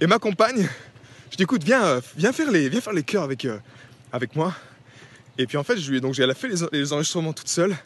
Et 0.00 0.06
ma 0.06 0.18
compagne, 0.18 0.68
je 1.30 1.36
dis 1.36 1.42
écoute, 1.42 1.64
viens, 1.64 1.84
euh, 1.84 2.00
viens 2.16 2.32
faire 2.32 2.50
les, 2.50 2.68
viens 2.68 2.80
faire 2.80 2.92
les 2.92 3.02
chœurs 3.02 3.24
avec, 3.24 3.46
avec 4.12 4.36
moi. 4.36 4.54
Et 5.36 5.46
puis 5.46 5.56
en 5.56 5.64
fait, 5.64 5.78
je 5.78 5.90
lui, 5.90 6.00
donc 6.00 6.18
elle 6.18 6.30
a 6.30 6.34
fait 6.34 6.48
les, 6.48 6.56
les 6.72 6.92
enregistrements 6.92 7.32
toute 7.32 7.48
seule. 7.48 7.76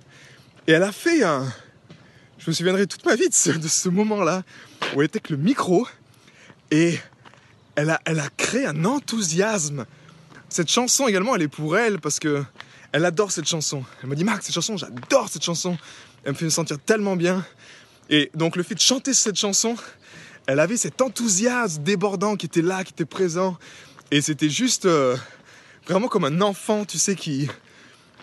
Et 0.66 0.72
elle 0.72 0.82
a 0.82 0.92
fait 0.92 1.22
un, 1.24 1.52
je 2.44 2.50
me 2.50 2.54
souviendrai 2.54 2.88
toute 2.88 3.06
ma 3.06 3.14
vie 3.14 3.28
de 3.28 3.34
ce, 3.68 3.88
moment-là 3.88 4.42
où 4.94 5.00
elle 5.00 5.06
était 5.06 5.18
avec 5.18 5.30
le 5.30 5.36
micro 5.36 5.86
et 6.72 6.98
elle 7.76 7.90
a, 7.90 8.00
elle 8.04 8.18
a 8.18 8.28
créé 8.36 8.66
un 8.66 8.84
enthousiasme. 8.84 9.86
Cette 10.48 10.68
chanson 10.68 11.06
également, 11.06 11.36
elle 11.36 11.42
est 11.42 11.48
pour 11.48 11.76
elle 11.76 12.00
parce 12.00 12.18
que 12.18 12.42
elle 12.90 13.04
adore 13.04 13.30
cette 13.30 13.46
chanson. 13.46 13.84
Elle 14.02 14.08
m'a 14.08 14.16
dit 14.16 14.24
Marc, 14.24 14.42
cette 14.42 14.54
chanson, 14.54 14.76
j'adore 14.76 15.28
cette 15.28 15.44
chanson. 15.44 15.78
Elle 16.24 16.32
me 16.32 16.36
fait 16.36 16.44
me 16.44 16.50
sentir 16.50 16.78
tellement 16.80 17.14
bien. 17.14 17.46
Et 18.10 18.30
donc 18.34 18.56
le 18.56 18.64
fait 18.64 18.74
de 18.74 18.80
chanter 18.80 19.14
cette 19.14 19.36
chanson, 19.36 19.76
elle 20.46 20.60
avait 20.60 20.76
cet 20.76 21.00
enthousiasme 21.00 21.82
débordant 21.82 22.36
qui 22.36 22.46
était 22.46 22.62
là, 22.62 22.84
qui 22.84 22.92
était 22.92 23.04
présent. 23.04 23.56
Et 24.10 24.20
c'était 24.20 24.50
juste 24.50 24.86
euh, 24.86 25.16
vraiment 25.86 26.08
comme 26.08 26.24
un 26.24 26.40
enfant, 26.40 26.84
tu 26.84 26.98
sais, 26.98 27.14
qui, 27.14 27.48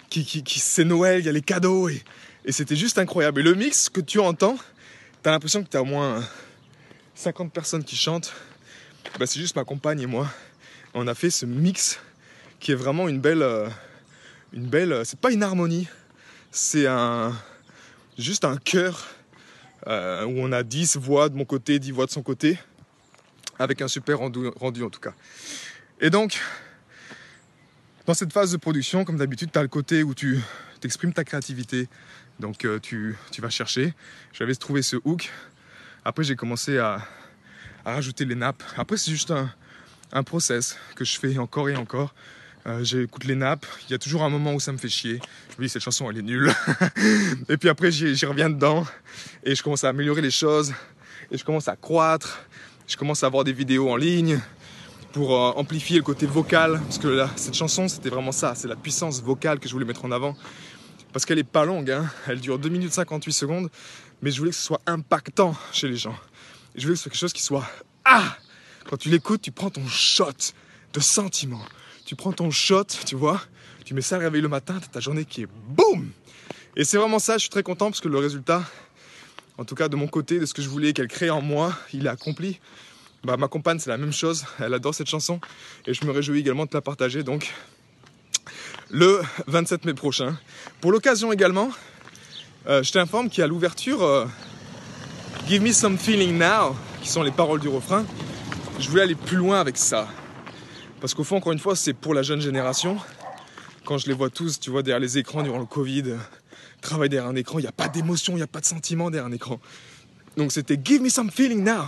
qui, 0.10 0.26
qui, 0.26 0.44
qui 0.44 0.60
c'est 0.60 0.84
Noël, 0.84 1.20
il 1.20 1.26
y 1.26 1.30
a 1.30 1.32
les 1.32 1.42
cadeaux 1.42 1.90
et, 1.90 2.04
c'était 2.50 2.76
juste 2.76 2.98
incroyable. 2.98 3.42
Et 3.42 3.44
le 3.44 3.54
mix 3.54 3.90
que 3.90 4.02
tu 4.02 4.20
entends, 4.20 4.58
t'as 5.22 5.30
l'impression 5.30 5.64
que 5.64 5.70
t'as 5.70 5.82
au 5.82 5.86
moins 5.86 6.24
50 7.14 7.54
personnes 7.54 7.84
qui 7.84 7.96
chantent. 7.96 8.34
Bah, 9.20 9.28
c'est 9.28 9.40
juste 9.40 9.56
ma 9.56 9.64
compagne 9.64 10.02
et 10.02 10.08
moi. 10.08 10.28
On 10.96 11.08
a 11.08 11.14
fait 11.14 11.30
ce 11.30 11.46
mix 11.46 12.00
qui 12.60 12.72
est 12.72 12.76
vraiment 12.76 13.08
une 13.08 13.20
belle. 13.20 13.44
Euh, 13.44 13.70
une 14.52 14.66
belle. 14.66 15.02
C'est 15.06 15.20
pas 15.20 15.32
une 15.32 15.44
harmonie, 15.44 15.88
c'est 16.52 16.88
un. 16.88 17.34
Juste 18.18 18.46
un 18.46 18.58
chœur 18.58 19.08
euh, 19.88 20.26
où 20.26 20.34
on 20.38 20.52
a 20.52 20.64
10 20.64 20.98
voix 20.98 21.30
de 21.30 21.36
mon 21.36 21.46
côté, 21.46 21.80
10 21.80 21.92
voix 21.92 22.06
de 22.06 22.12
son 22.12 22.22
côté, 22.22 22.58
avec 23.58 23.82
un 23.82 23.88
super 23.88 24.20
rendu, 24.20 24.84
en 24.84 24.90
tout 24.90 25.00
cas. 25.00 25.14
Et 26.00 26.10
donc, 26.10 26.40
dans 28.06 28.14
cette 28.14 28.34
phase 28.34 28.52
de 28.52 28.58
production, 28.58 29.06
comme 29.06 29.18
d'habitude, 29.18 29.52
tu 29.52 29.60
as 29.60 29.62
le 29.62 29.68
côté 29.68 30.04
où 30.04 30.14
tu 30.14 30.40
exprimes 30.84 31.14
ta 31.14 31.24
créativité, 31.24 31.88
donc 32.40 32.66
euh, 32.66 32.80
tu, 32.80 33.18
vas 33.40 33.50
chercher. 33.50 33.94
J'avais 34.34 34.56
trouvé 34.56 34.82
ce 34.82 34.96
hook. 35.04 35.30
Après 36.06 36.24
j'ai 36.24 36.36
commencé 36.36 36.78
à, 36.78 37.06
rajouter 37.86 38.26
les 38.26 38.36
nappes. 38.36 38.64
Après 38.78 38.98
c'est 38.98 39.12
juste 39.12 39.34
un, 40.12 40.24
process 40.24 40.78
que 40.96 41.06
je 41.06 41.20
fais 41.20 41.38
encore 41.38 41.70
et 41.70 41.76
encore. 41.76 42.14
Euh, 42.70 42.84
j'écoute 42.84 43.24
les 43.24 43.34
nappes, 43.34 43.66
il 43.88 43.92
y 43.92 43.96
a 43.96 43.98
toujours 43.98 44.22
un 44.22 44.30
moment 44.30 44.54
où 44.54 44.60
ça 44.60 44.72
me 44.72 44.78
fait 44.78 44.90
chier. 44.90 45.20
Je 45.56 45.56
me 45.58 45.66
dis 45.66 45.70
cette 45.70 45.82
chanson 45.82 46.10
elle 46.10 46.20
est 46.20 46.22
nulle. 46.22 46.54
et 47.50 47.58
puis 47.58 47.68
après 47.68 47.92
j'y 47.92 48.26
reviens 48.28 48.50
dedans 48.50 48.86
et 49.44 49.56
je 49.56 49.64
commence 49.64 49.84
à 49.84 49.90
améliorer 49.90 50.22
les 50.22 50.30
choses 50.30 50.72
et 51.32 51.38
je 51.38 51.44
commence 51.44 51.68
à 51.68 51.76
croître. 51.76 52.42
Je 52.88 52.96
commence 52.96 53.24
à 53.24 53.28
avoir 53.28 53.44
des 53.44 53.54
vidéos 53.54 53.90
en 53.90 53.96
ligne 53.96 54.40
pour 55.14 55.34
euh, 55.34 55.52
amplifier 55.56 55.98
le 55.98 56.04
côté 56.04 56.28
vocal 56.28 56.80
parce 56.84 57.00
que 57.00 57.08
là, 57.08 57.30
cette 57.38 57.56
chanson 57.56 57.88
c'était 57.88 58.10
vraiment 58.10 58.32
ça, 58.32 58.54
c'est 58.54 58.68
la 58.68 58.76
puissance 58.76 59.24
vocale 59.24 59.60
que 59.60 59.68
je 59.68 59.74
voulais 59.74 59.86
mettre 59.86 60.06
en 60.06 60.12
avant 60.12 60.36
parce 61.12 61.26
qu'elle 61.26 61.40
est 61.40 61.44
pas 61.44 61.66
longue, 61.66 61.90
hein. 61.90 62.08
elle 62.28 62.40
dure 62.40 62.60
2 62.60 62.70
minutes 62.70 62.94
58 62.94 63.32
secondes, 63.32 63.70
mais 64.22 64.30
je 64.30 64.38
voulais 64.38 64.52
que 64.52 64.58
ce 64.58 64.64
soit 64.64 64.82
impactant 64.86 65.56
chez 65.72 65.88
les 65.88 65.98
gens. 65.98 66.16
je 66.76 66.84
voulais 66.84 66.94
que 66.94 66.98
ce 66.98 67.04
soit 67.04 67.10
quelque 67.10 67.20
chose 67.20 67.34
qui 67.34 67.42
soit 67.42 67.68
Ah 68.06 68.38
Quand 68.88 68.98
tu 68.98 69.10
l'écoutes, 69.10 69.42
tu 69.42 69.52
prends 69.52 69.72
ton 69.72 69.88
shot 69.88 70.54
de 70.94 71.00
sentiment. 71.00 71.64
Tu 72.10 72.16
prends 72.16 72.34
ton 72.34 72.50
shot, 72.50 72.86
tu 73.06 73.14
vois, 73.16 73.40
tu 73.86 73.94
mets 73.94 74.02
ça 74.02 74.16
à 74.16 74.18
réveil 74.18 74.42
le 74.42 74.48
matin, 74.48 74.80
ta 74.92 75.00
journée 75.00 75.26
qui 75.26 75.44
est 75.44 75.48
boum 75.68 76.10
Et 76.76 76.84
c'est 76.84 76.98
vraiment 76.98 77.20
ça, 77.20 77.34
je 77.34 77.42
suis 77.42 77.52
très 77.52 77.62
content 77.62 77.92
parce 77.92 78.02
que 78.02 78.08
le 78.08 78.18
résultat, 78.18 78.64
en 79.60 79.64
tout 79.64 79.76
cas 79.76 79.90
de 79.90 79.96
mon 79.96 80.08
côté, 80.08 80.40
de 80.40 80.48
ce 80.48 80.56
que 80.56 80.64
je 80.64 80.70
voulais 80.70 80.92
qu'elle 80.94 81.08
crée 81.08 81.30
en 81.30 81.40
moi, 81.40 81.72
il 81.94 82.08
est 82.08 82.10
accompli. 82.10 82.60
Bah, 83.24 83.38
ma 83.38 83.48
compagne, 83.48 83.78
c'est 83.78 83.92
la 83.92 84.00
même 84.00 84.12
chose, 84.12 84.46
elle 84.60 84.74
adore 84.74 84.96
cette 84.96 85.08
chanson 85.08 85.40
et 85.86 85.94
je 85.94 86.04
me 86.04 86.10
réjouis 86.10 86.40
également 86.40 86.66
de 86.66 86.72
la 86.74 86.82
partager 86.82 87.22
donc 87.22 87.54
le 88.90 89.22
27 89.46 89.86
mai 89.86 89.94
prochain. 89.94 90.36
Pour 90.82 90.92
l'occasion 90.92 91.32
également, 91.32 91.70
euh, 92.66 92.82
je 92.82 92.92
t'informe 92.92 93.30
qu'il 93.30 93.44
a 93.44 93.48
l'ouverture 93.48 94.02
euh, 94.02 94.26
Give 95.48 95.62
Me 95.62 95.72
Some 95.72 96.00
Feeling 96.00 96.40
Now, 96.40 96.76
qui 97.04 97.10
sont 97.10 97.22
les 97.22 97.30
paroles 97.30 97.60
du 97.60 97.68
refrain. 97.68 98.04
Je 98.80 98.90
voulais 98.90 99.04
aller 99.04 99.14
plus 99.14 99.38
loin 99.38 99.60
avec 99.60 99.78
ça. 99.78 100.08
Parce 101.02 101.14
qu'au 101.14 101.24
fond, 101.24 101.38
encore 101.38 101.54
une 101.54 101.60
fois, 101.60 101.76
c'est 101.76 101.94
pour 101.94 102.14
la 102.14 102.24
jeune 102.24 102.42
génération. 102.42 102.98
Quand 103.86 103.98
je 103.98 104.08
les 104.08 104.14
vois 104.14 104.30
tous, 104.30 104.60
tu 104.60 104.70
vois, 104.70 104.84
derrière 104.84 105.00
les 105.00 105.18
écrans 105.18 105.44
durant 105.44 105.60
le 105.60 105.66
Covid, 105.66 106.04
euh, 106.08 106.18
travailler 106.82 107.10
derrière 107.10 107.30
un 107.30 107.36
écran, 107.36 107.58
il 107.58 107.62
n'y 107.62 107.68
a 107.68 107.74
pas 107.74 107.88
d'émotion, 107.88 108.34
il 108.34 108.38
n'y 108.38 108.44
a 108.44 108.48
pas 108.48 108.60
de 108.60 108.66
sentiment 108.66 109.10
derrière 109.10 109.28
un 109.28 109.32
écran. 109.32 109.60
Donc 110.36 110.52
c'était 110.52 110.78
Give 110.84 111.02
Me 111.02 111.10
Some 111.10 111.32
Feeling 111.32 111.64
Now. 111.64 111.86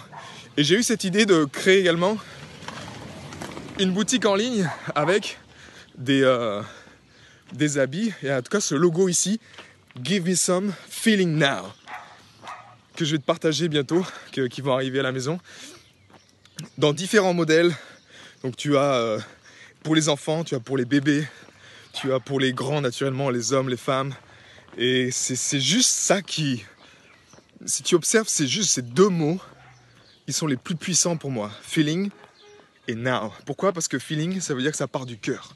Et 0.55 0.63
j'ai 0.63 0.75
eu 0.75 0.83
cette 0.83 1.03
idée 1.03 1.25
de 1.25 1.43
créer 1.43 1.79
également 1.79 2.17
une 3.79 3.91
boutique 3.91 4.25
en 4.25 4.35
ligne 4.35 4.69
avec 4.95 5.37
des, 5.97 6.23
des 7.53 7.77
habits, 7.77 8.13
et 8.23 8.31
en 8.31 8.41
tout 8.41 8.49
cas 8.49 8.59
ce 8.59 8.75
logo 8.75 9.07
ici, 9.07 9.39
Give 10.01 10.27
Me 10.27 10.35
Some 10.35 10.73
Feeling 10.89 11.37
Now, 11.37 11.67
que 12.95 13.05
je 13.05 13.13
vais 13.13 13.17
te 13.17 13.25
partager 13.25 13.67
bientôt, 13.67 14.05
qui 14.31 14.61
vont 14.61 14.73
arriver 14.73 14.99
à 14.99 15.03
la 15.03 15.11
maison, 15.11 15.39
dans 16.77 16.93
différents 16.93 17.33
modèles. 17.33 17.73
Donc 18.43 18.55
tu 18.55 18.75
as 18.75 18.93
euh, 18.95 19.19
pour 19.83 19.95
les 19.95 20.09
enfants, 20.09 20.43
tu 20.43 20.55
as 20.55 20.59
pour 20.59 20.77
les 20.77 20.85
bébés, 20.85 21.27
tu 21.93 22.11
as 22.11 22.19
pour 22.19 22.39
les 22.39 22.53
grands 22.53 22.81
naturellement, 22.81 23.29
les 23.29 23.53
hommes, 23.53 23.69
les 23.69 23.77
femmes. 23.77 24.13
Et 24.77 25.11
c'est 25.11 25.59
juste 25.59 25.89
ça 25.89 26.21
qui, 26.21 26.63
si 27.65 27.83
tu 27.83 27.95
observes, 27.95 28.27
c'est 28.27 28.47
juste 28.47 28.71
ces 28.71 28.81
deux 28.81 29.09
mots, 29.09 29.39
ils 30.27 30.33
sont 30.33 30.47
les 30.47 30.55
plus 30.55 30.75
puissants 30.75 31.17
pour 31.17 31.29
moi. 31.29 31.51
Feeling 31.61 32.09
et 32.87 32.95
now. 32.95 33.31
Pourquoi? 33.45 33.73
Parce 33.73 33.87
que 33.87 33.99
feeling, 33.99 34.39
ça 34.39 34.53
veut 34.53 34.61
dire 34.61 34.71
que 34.71 34.77
ça 34.77 34.87
part 34.87 35.05
du 35.05 35.17
cœur. 35.17 35.53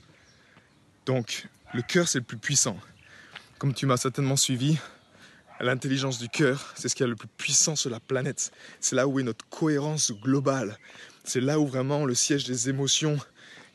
Donc, 1.05 1.47
le 1.73 1.81
cœur 1.81 2.07
c'est 2.07 2.19
le 2.19 2.25
plus 2.25 2.37
puissant. 2.37 2.77
Comme 3.57 3.73
tu 3.73 3.85
m'as 3.85 3.97
certainement 3.97 4.35
suivi, 4.35 4.77
l'intelligence 5.59 6.19
du 6.19 6.29
cœur, 6.29 6.73
c'est 6.75 6.89
ce 6.89 6.95
qui 6.95 7.03
est 7.03 7.07
le 7.07 7.15
plus 7.15 7.29
puissant 7.29 7.75
sur 7.75 7.89
la 7.89 7.99
planète. 7.99 8.51
C'est 8.79 8.95
là 8.95 9.07
où 9.07 9.19
est 9.19 9.23
notre 9.23 9.47
cohérence 9.49 10.11
globale. 10.11 10.77
C'est 11.27 11.41
là 11.41 11.59
où 11.59 11.65
vraiment 11.65 12.05
le 12.05 12.13
siège 12.13 12.43
des 12.43 12.69
émotions, 12.69 13.17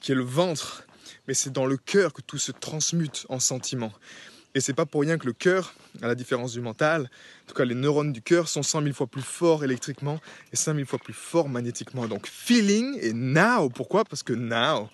qui 0.01 0.13
est 0.13 0.15
le 0.15 0.23
ventre, 0.23 0.85
mais 1.27 1.35
c'est 1.35 1.51
dans 1.51 1.67
le 1.67 1.77
cœur 1.77 2.13
que 2.13 2.23
tout 2.23 2.39
se 2.39 2.53
transmute 2.53 3.27
en 3.29 3.41
sentiments. 3.41 3.93
Et 4.55 4.61
c'est 4.61 4.73
pas 4.73 4.87
pour 4.87 5.01
rien 5.01 5.19
que 5.19 5.27
le 5.27 5.33
cœur, 5.33 5.75
à 6.01 6.07
la 6.07 6.15
différence 6.15 6.53
du 6.53 6.61
mental, 6.61 7.03
en 7.03 7.49
tout 7.49 7.55
cas 7.55 7.65
les 7.65 7.75
neurones 7.75 8.13
du 8.13 8.23
cœur 8.23 8.49
sont 8.49 8.63
100 8.63 8.83
000 8.83 8.95
fois 8.95 9.09
plus 9.09 9.23
forts 9.23 9.65
électriquement 9.65 10.21
et 10.53 10.57
100 10.57 10.75
000 10.75 10.87
fois 10.87 11.01
plus 11.01 11.13
forts 11.13 11.49
magnétiquement. 11.49 12.07
Donc 12.07 12.29
feeling 12.29 12.99
et 13.01 13.13
now, 13.13 13.69
pourquoi? 13.69 14.05
Parce 14.05 14.23
que 14.23 14.33
now, 14.33 14.89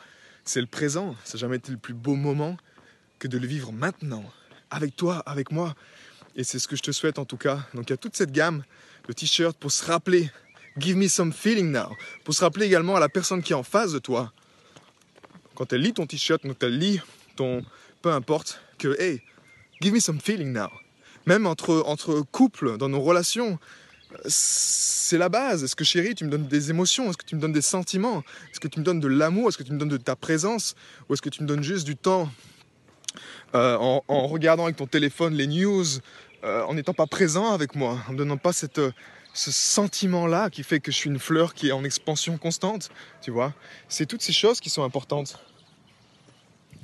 c'est 0.45 0.61
le 0.61 0.67
présent. 0.67 1.15
Ça 1.25 1.35
n'a 1.35 1.41
jamais 1.41 1.57
été 1.57 1.73
le 1.73 1.79
plus 1.79 1.95
beau 1.95 2.15
moment 2.15 2.57
que 3.19 3.29
de 3.29 3.37
le 3.37 3.47
vivre 3.47 3.71
maintenant, 3.71 4.25
avec 4.71 4.97
toi, 4.97 5.23
avec 5.27 5.53
moi. 5.53 5.75
Et 6.37 6.45
c'est 6.45 6.59
ce 6.59 6.69
que 6.69 6.77
je 6.77 6.83
te 6.83 6.93
souhaite 6.93 7.19
en 7.19 7.27
tout 7.27 7.39
cas. 7.39 7.67
Donc 7.75 7.89
il 7.89 7.93
y 7.93 7.95
a 7.95 7.99
toute 7.99 8.17
cette 8.17 8.33
gamme 8.33 8.63
de 9.09 9.13
t-shirts 9.13 9.59
pour 9.59 9.73
se 9.73 9.85
rappeler, 9.85 10.31
give 10.79 10.97
me 10.97 11.09
some 11.09 11.33
feeling 11.33 11.71
now, 11.71 11.97
pour 12.25 12.35
se 12.35 12.45
rappeler 12.45 12.67
également 12.67 12.97
à 12.97 13.01
la 13.01 13.09
personne 13.09 13.43
qui 13.43 13.53
est 13.53 13.57
en 13.57 13.63
face 13.63 13.93
de 13.93 13.99
toi. 13.99 14.33
Quand 15.55 15.73
elle 15.73 15.83
lit 15.83 15.93
ton 15.93 16.07
t-shirt, 16.07 16.43
quand 16.43 16.63
elle 16.63 16.79
lit 16.79 17.01
ton, 17.35 17.65
peu 18.03 18.11
importe, 18.11 18.61
que 18.79 19.01
hey, 19.01 19.23
give 19.81 19.93
me 19.93 20.01
some 20.01 20.21
feeling 20.21 20.53
now. 20.53 20.71
Même 21.27 21.47
entre, 21.47 21.83
entre 21.87 22.21
couples, 22.21 22.77
dans 22.77 22.89
nos 22.89 23.01
relations, 23.01 23.59
c'est 24.27 25.19
la 25.19 25.29
base. 25.29 25.65
Est-ce 25.65 25.75
que 25.75 25.85
chérie, 25.85 26.15
tu 26.15 26.25
me 26.25 26.31
donnes 26.31 26.47
des 26.47 26.71
émotions? 26.71 27.09
Est-ce 27.09 27.17
que 27.17 27.25
tu 27.25 27.37
me 27.37 27.41
donnes 27.41 27.53
des 27.53 27.63
sentiments? 27.63 28.23
Est-ce 28.51 28.61
que 28.61 28.69
tu 28.69 28.79
me 28.79 28.85
donnes 28.85 29.01
de 29.01 29.09
l'amour? 29.09 29.49
Est-ce 29.49 29.59
que 29.59 29.63
tu 29.63 29.73
me 29.73 29.79
donnes 29.79 29.89
de 29.89 29.97
ta 29.97 30.15
présence? 30.15 30.77
Ou 31.09 31.15
est-ce 31.15 31.23
que 31.23 31.29
tu 31.29 31.43
me 31.43 31.49
donnes 31.49 31.63
juste 31.63 31.85
du 31.85 31.97
temps 31.97 32.31
euh, 33.55 33.77
en, 33.79 34.27
regardant 34.27 34.65
avec 34.65 34.77
ton 34.77 34.87
téléphone 34.87 35.35
les 35.35 35.47
news, 35.47 35.85
euh, 36.45 36.63
en 36.65 36.75
n'étant 36.75 36.93
pas 36.93 37.07
présent 37.07 37.53
avec 37.53 37.75
moi, 37.75 37.99
en 38.09 38.13
ne 38.13 38.19
donnant 38.19 38.37
pas 38.37 38.53
cette, 38.53 38.81
ce 39.37 39.53
sentiment-là 39.53 40.49
qui 40.49 40.63
fait 40.63 40.81
que 40.81 40.91
je 40.91 40.97
suis 40.97 41.11
une 41.11 41.19
fleur 41.19 41.53
qui 41.53 41.69
est 41.69 41.73
en 41.73 41.85
expansion 41.85 42.39
constante, 42.39 42.89
tu 43.21 43.31
vois 43.31 43.53
C'est 43.87 44.07
toutes 44.07 44.23
ces 44.23 44.33
choses 44.33 44.61
qui 44.61 44.71
sont 44.71 44.83
importantes. 44.83 45.39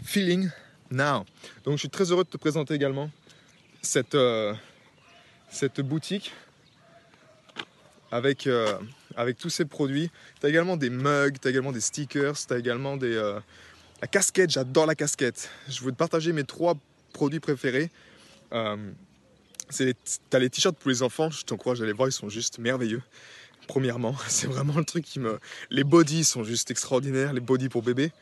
Feeling 0.05 0.51
now. 0.91 1.25
Donc 1.65 1.75
je 1.75 1.79
suis 1.79 1.89
très 1.89 2.11
heureux 2.13 2.25
de 2.25 2.29
te 2.29 2.37
présenter 2.37 2.75
également 2.75 3.11
cette, 3.81 4.15
euh, 4.15 4.53
cette 5.49 5.81
boutique 5.81 6.35
avec, 8.11 8.47
euh, 8.47 8.79
avec 9.17 9.39
tous 9.39 9.49
ces 9.49 9.65
produits. 9.65 10.11
Tu 10.39 10.47
as 10.47 10.51
également 10.51 10.77
des 10.77 10.91
mugs, 10.91 11.39
tu 11.41 11.49
as 11.49 11.51
également 11.51 11.73
des 11.73 11.81
stickers, 11.81 12.37
tu 12.37 12.53
as 12.53 12.59
également 12.59 12.99
des, 12.99 13.15
euh, 13.15 13.41
la 14.03 14.09
casquette, 14.09 14.51
j'adore 14.51 14.85
la 14.85 14.95
casquette. 14.95 15.49
Je 15.71 15.83
veux 15.83 15.93
te 15.93 15.97
partager 15.97 16.35
mes 16.35 16.45
trois 16.45 16.75
produits 17.15 17.41
préférés. 17.41 17.91
Euh, 19.81 19.93
as 20.33 20.38
les 20.38 20.50
t-shirts 20.50 20.76
pour 20.76 20.91
les 20.91 21.02
enfants, 21.02 21.31
je 21.31 21.43
t'encourage 21.45 21.81
à 21.83 21.87
les 21.87 21.93
voir, 21.93 22.09
ils 22.09 22.12
sont 22.12 22.29
juste 22.29 22.59
merveilleux. 22.59 23.02
Premièrement, 23.69 24.14
c'est 24.29 24.47
vraiment 24.47 24.76
le 24.76 24.85
truc 24.85 25.05
qui 25.05 25.21
me... 25.21 25.38
Les 25.71 25.85
bodies 25.85 26.25
sont 26.25 26.45
juste 26.45 26.71
extraordinaires, 26.71 27.33
les 27.33 27.41
bodies 27.41 27.69
pour 27.69 27.83
bébé. 27.83 28.12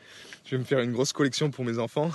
Je 0.45 0.51
vais 0.51 0.57
me 0.57 0.63
faire 0.63 0.79
une 0.79 0.91
grosse 0.91 1.13
collection 1.13 1.51
pour 1.51 1.63
mes 1.63 1.77
enfants. 1.77 2.11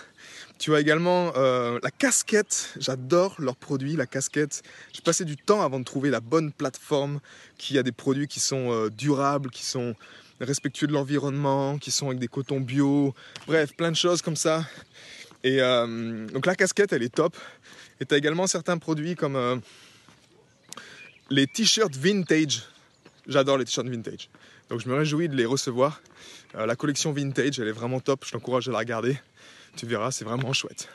Tu 0.58 0.74
as 0.74 0.80
également 0.80 1.32
euh, 1.36 1.78
la 1.82 1.90
casquette. 1.90 2.74
J'adore 2.78 3.36
leurs 3.38 3.56
produits, 3.56 3.94
la 3.94 4.06
casquette. 4.06 4.62
J'ai 4.92 5.00
passé 5.00 5.24
du 5.24 5.36
temps 5.36 5.62
avant 5.62 5.78
de 5.78 5.84
trouver 5.84 6.10
la 6.10 6.20
bonne 6.20 6.52
plateforme 6.52 7.20
qui 7.56 7.78
a 7.78 7.82
des 7.82 7.92
produits 7.92 8.26
qui 8.26 8.40
sont 8.40 8.72
euh, 8.72 8.90
durables, 8.90 9.50
qui 9.50 9.64
sont 9.64 9.94
respectueux 10.40 10.86
de 10.86 10.92
l'environnement, 10.92 11.78
qui 11.78 11.90
sont 11.90 12.08
avec 12.08 12.18
des 12.18 12.28
cotons 12.28 12.60
bio. 12.60 13.14
Bref, 13.46 13.74
plein 13.74 13.90
de 13.90 13.96
choses 13.96 14.22
comme 14.22 14.36
ça. 14.36 14.64
Et 15.44 15.60
euh, 15.60 16.26
donc 16.26 16.46
la 16.46 16.56
casquette, 16.56 16.92
elle 16.92 17.04
est 17.04 17.14
top. 17.14 17.36
Et 18.00 18.06
tu 18.06 18.14
as 18.14 18.18
également 18.18 18.46
certains 18.46 18.78
produits 18.78 19.14
comme 19.14 19.62
les 21.30 21.46
t-shirts 21.46 21.96
vintage. 21.96 22.62
J'adore 23.26 23.58
les 23.58 23.64
t-shirts 23.64 23.88
vintage. 23.88 24.28
Donc 24.68 24.80
je 24.80 24.88
me 24.88 24.94
réjouis 24.94 25.28
de 25.28 25.36
les 25.36 25.46
recevoir. 25.46 26.00
Euh, 26.54 26.66
la 26.66 26.76
collection 26.76 27.12
vintage, 27.12 27.58
elle 27.58 27.68
est 27.68 27.72
vraiment 27.72 28.00
top. 28.00 28.24
Je 28.24 28.32
t'encourage 28.32 28.68
à 28.68 28.72
la 28.72 28.78
regarder. 28.78 29.18
Tu 29.76 29.86
verras, 29.86 30.10
c'est 30.10 30.24
vraiment 30.24 30.52
chouette. 30.52 30.88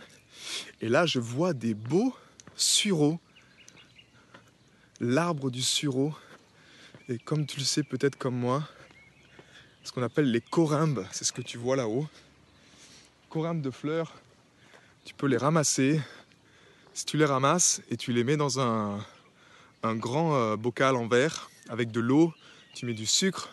Et 0.81 0.89
là, 0.89 1.05
je 1.05 1.19
vois 1.19 1.53
des 1.53 1.73
beaux 1.73 2.13
sureaux. 2.55 3.19
L'arbre 4.99 5.49
du 5.49 5.61
sureau. 5.61 6.13
Et 7.09 7.17
comme 7.17 7.45
tu 7.45 7.59
le 7.59 7.65
sais 7.65 7.83
peut-être 7.83 8.17
comme 8.17 8.35
moi, 8.35 8.67
ce 9.83 9.91
qu'on 9.91 10.03
appelle 10.03 10.31
les 10.31 10.41
corymbes, 10.41 11.05
c'est 11.11 11.25
ce 11.25 11.31
que 11.31 11.41
tu 11.41 11.57
vois 11.57 11.75
là-haut. 11.75 12.07
Corymbes 13.29 13.61
de 13.61 13.71
fleurs, 13.71 14.13
tu 15.05 15.13
peux 15.13 15.27
les 15.27 15.37
ramasser. 15.37 15.99
Tu 17.05 17.17
les 17.17 17.25
ramasses 17.25 17.81
et 17.89 17.97
tu 17.97 18.13
les 18.13 18.23
mets 18.23 18.37
dans 18.37 18.59
un, 18.59 19.03
un 19.83 19.95
grand 19.95 20.35
euh, 20.35 20.55
bocal 20.55 20.95
en 20.95 21.07
verre 21.07 21.49
avec 21.69 21.91
de 21.91 21.99
l'eau, 21.99 22.33
tu 22.73 22.85
mets 22.85 22.93
du 22.93 23.05
sucre 23.05 23.49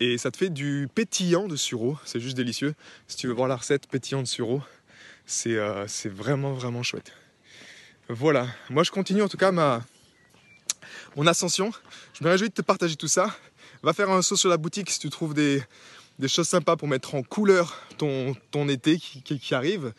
et 0.00 0.18
ça 0.18 0.30
te 0.30 0.36
fait 0.36 0.50
du 0.50 0.88
pétillant 0.94 1.46
de 1.46 1.56
sureau. 1.56 1.98
C'est 2.04 2.20
juste 2.20 2.36
délicieux. 2.36 2.74
Si 3.06 3.16
tu 3.16 3.26
veux 3.28 3.32
voir 3.32 3.48
la 3.48 3.56
recette 3.56 3.86
pétillant 3.86 4.22
de 4.22 4.26
sureau, 4.26 4.62
c'est 5.26 5.56
euh, 5.56 5.86
vraiment 6.06 6.52
vraiment 6.52 6.82
chouette. 6.82 7.12
Voilà, 8.08 8.48
moi 8.70 8.82
je 8.82 8.90
continue 8.90 9.22
en 9.22 9.28
tout 9.28 9.38
cas 9.38 9.52
ma 9.52 9.82
mon 11.16 11.26
ascension. 11.26 11.70
Je 12.18 12.24
me 12.24 12.30
réjouis 12.30 12.48
de 12.48 12.54
te 12.54 12.62
partager 12.62 12.96
tout 12.96 13.08
ça. 13.08 13.34
Va 13.82 13.92
faire 13.92 14.10
un 14.10 14.22
saut 14.22 14.36
sur 14.36 14.48
la 14.48 14.56
boutique 14.56 14.90
si 14.90 14.98
tu 14.98 15.10
trouves 15.10 15.34
des, 15.34 15.62
des 16.18 16.28
choses 16.28 16.48
sympas 16.48 16.76
pour 16.76 16.88
mettre 16.88 17.14
en 17.14 17.22
couleur 17.22 17.80
ton, 17.98 18.34
ton 18.50 18.68
été 18.68 18.98
qui, 18.98 19.54
arrive. 19.54 19.92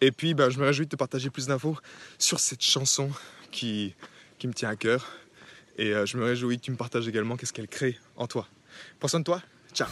Et 0.00 0.12
puis 0.12 0.34
ben, 0.34 0.50
je 0.50 0.58
me 0.58 0.64
réjouis 0.64 0.86
de 0.86 0.90
te 0.90 0.96
partager 0.96 1.30
plus 1.30 1.46
d'infos 1.46 1.76
sur 2.18 2.40
cette 2.40 2.62
chanson 2.62 3.10
qui, 3.50 3.94
qui 4.38 4.46
me 4.46 4.52
tient 4.52 4.68
à 4.68 4.76
cœur. 4.76 5.06
Et 5.78 5.92
euh, 5.92 6.06
je 6.06 6.16
me 6.16 6.24
réjouis 6.24 6.58
que 6.58 6.64
tu 6.64 6.70
me 6.70 6.76
partages 6.76 7.06
également 7.08 7.36
qu'est-ce 7.36 7.52
qu'elle 7.52 7.68
crée 7.68 7.98
en 8.16 8.26
toi. 8.26 8.46
Prends 8.98 9.08
soin 9.08 9.20
de 9.20 9.24
toi. 9.24 9.42
Ciao. 9.72 9.88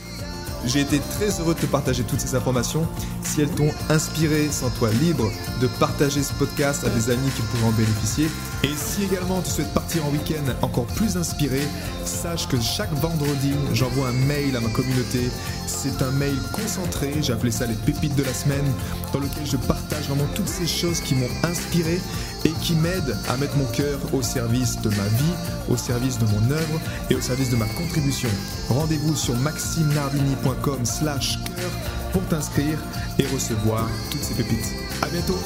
J'ai 0.66 0.80
été 0.80 0.98
très 0.98 1.40
heureux 1.40 1.54
de 1.54 1.60
te 1.60 1.66
partager 1.66 2.04
toutes 2.04 2.20
ces 2.20 2.34
informations. 2.34 2.86
Si 3.22 3.42
elles 3.42 3.50
t'ont 3.50 3.70
inspiré, 3.90 4.48
sens-toi 4.50 4.90
libre 4.92 5.30
de 5.60 5.66
partager 5.66 6.22
ce 6.22 6.32
podcast 6.32 6.84
à 6.84 6.90
des 6.90 7.10
amis 7.10 7.30
qui 7.36 7.42
pourraient 7.42 7.68
en 7.68 7.72
bénéficier. 7.72 8.28
Et 8.62 8.70
si 8.76 9.04
également 9.04 9.42
tu 9.42 9.50
souhaites 9.50 9.72
partir 9.74 10.06
en 10.06 10.10
week-end 10.10 10.52
encore 10.62 10.86
plus 10.86 11.16
inspiré, 11.18 11.60
sache 12.06 12.48
que 12.48 12.58
chaque 12.60 12.92
vendredi, 12.94 13.52
j'envoie 13.74 14.08
un 14.08 14.26
mail 14.26 14.56
à 14.56 14.60
ma 14.60 14.70
communauté. 14.70 15.28
C'est 15.66 16.00
un 16.02 16.10
mail 16.12 16.36
concentré, 16.52 17.12
j'ai 17.20 17.32
appelé 17.32 17.52
ça 17.52 17.66
les 17.66 17.74
pépites 17.74 18.14
de 18.16 18.22
la 18.22 18.32
semaine, 18.32 18.64
dans 19.12 19.18
lequel 19.18 19.44
je 19.44 19.56
partage 19.58 20.04
vraiment 20.08 20.28
toutes 20.34 20.48
ces 20.48 20.66
choses 20.66 21.00
qui 21.00 21.14
m'ont 21.14 21.28
inspiré 21.42 22.00
et 22.44 22.50
qui 22.62 22.74
m'aident 22.74 23.16
à 23.28 23.36
mettre 23.36 23.56
mon 23.56 23.66
cœur 23.66 23.98
au 24.12 24.22
service 24.22 24.80
de 24.80 24.88
ma 24.88 25.08
vie, 25.08 25.34
au 25.68 25.76
service 25.76 26.18
de 26.18 26.24
mon 26.26 26.50
œuvre 26.50 26.80
et 27.10 27.14
au 27.14 27.20
service 27.20 27.50
de 27.50 27.56
ma 27.56 27.66
contribution. 27.66 28.30
Rendez-vous 28.68 29.14
sur 29.14 29.36
maximenardini.com 29.36 30.53
slash 30.84 31.38
cœur 31.44 31.70
pour 32.12 32.22
t'inscrire 32.26 32.78
et 33.18 33.26
recevoir 33.26 33.88
toutes 34.10 34.22
ces 34.22 34.34
pépites. 34.34 34.72
À 35.02 35.08
bientôt 35.08 35.38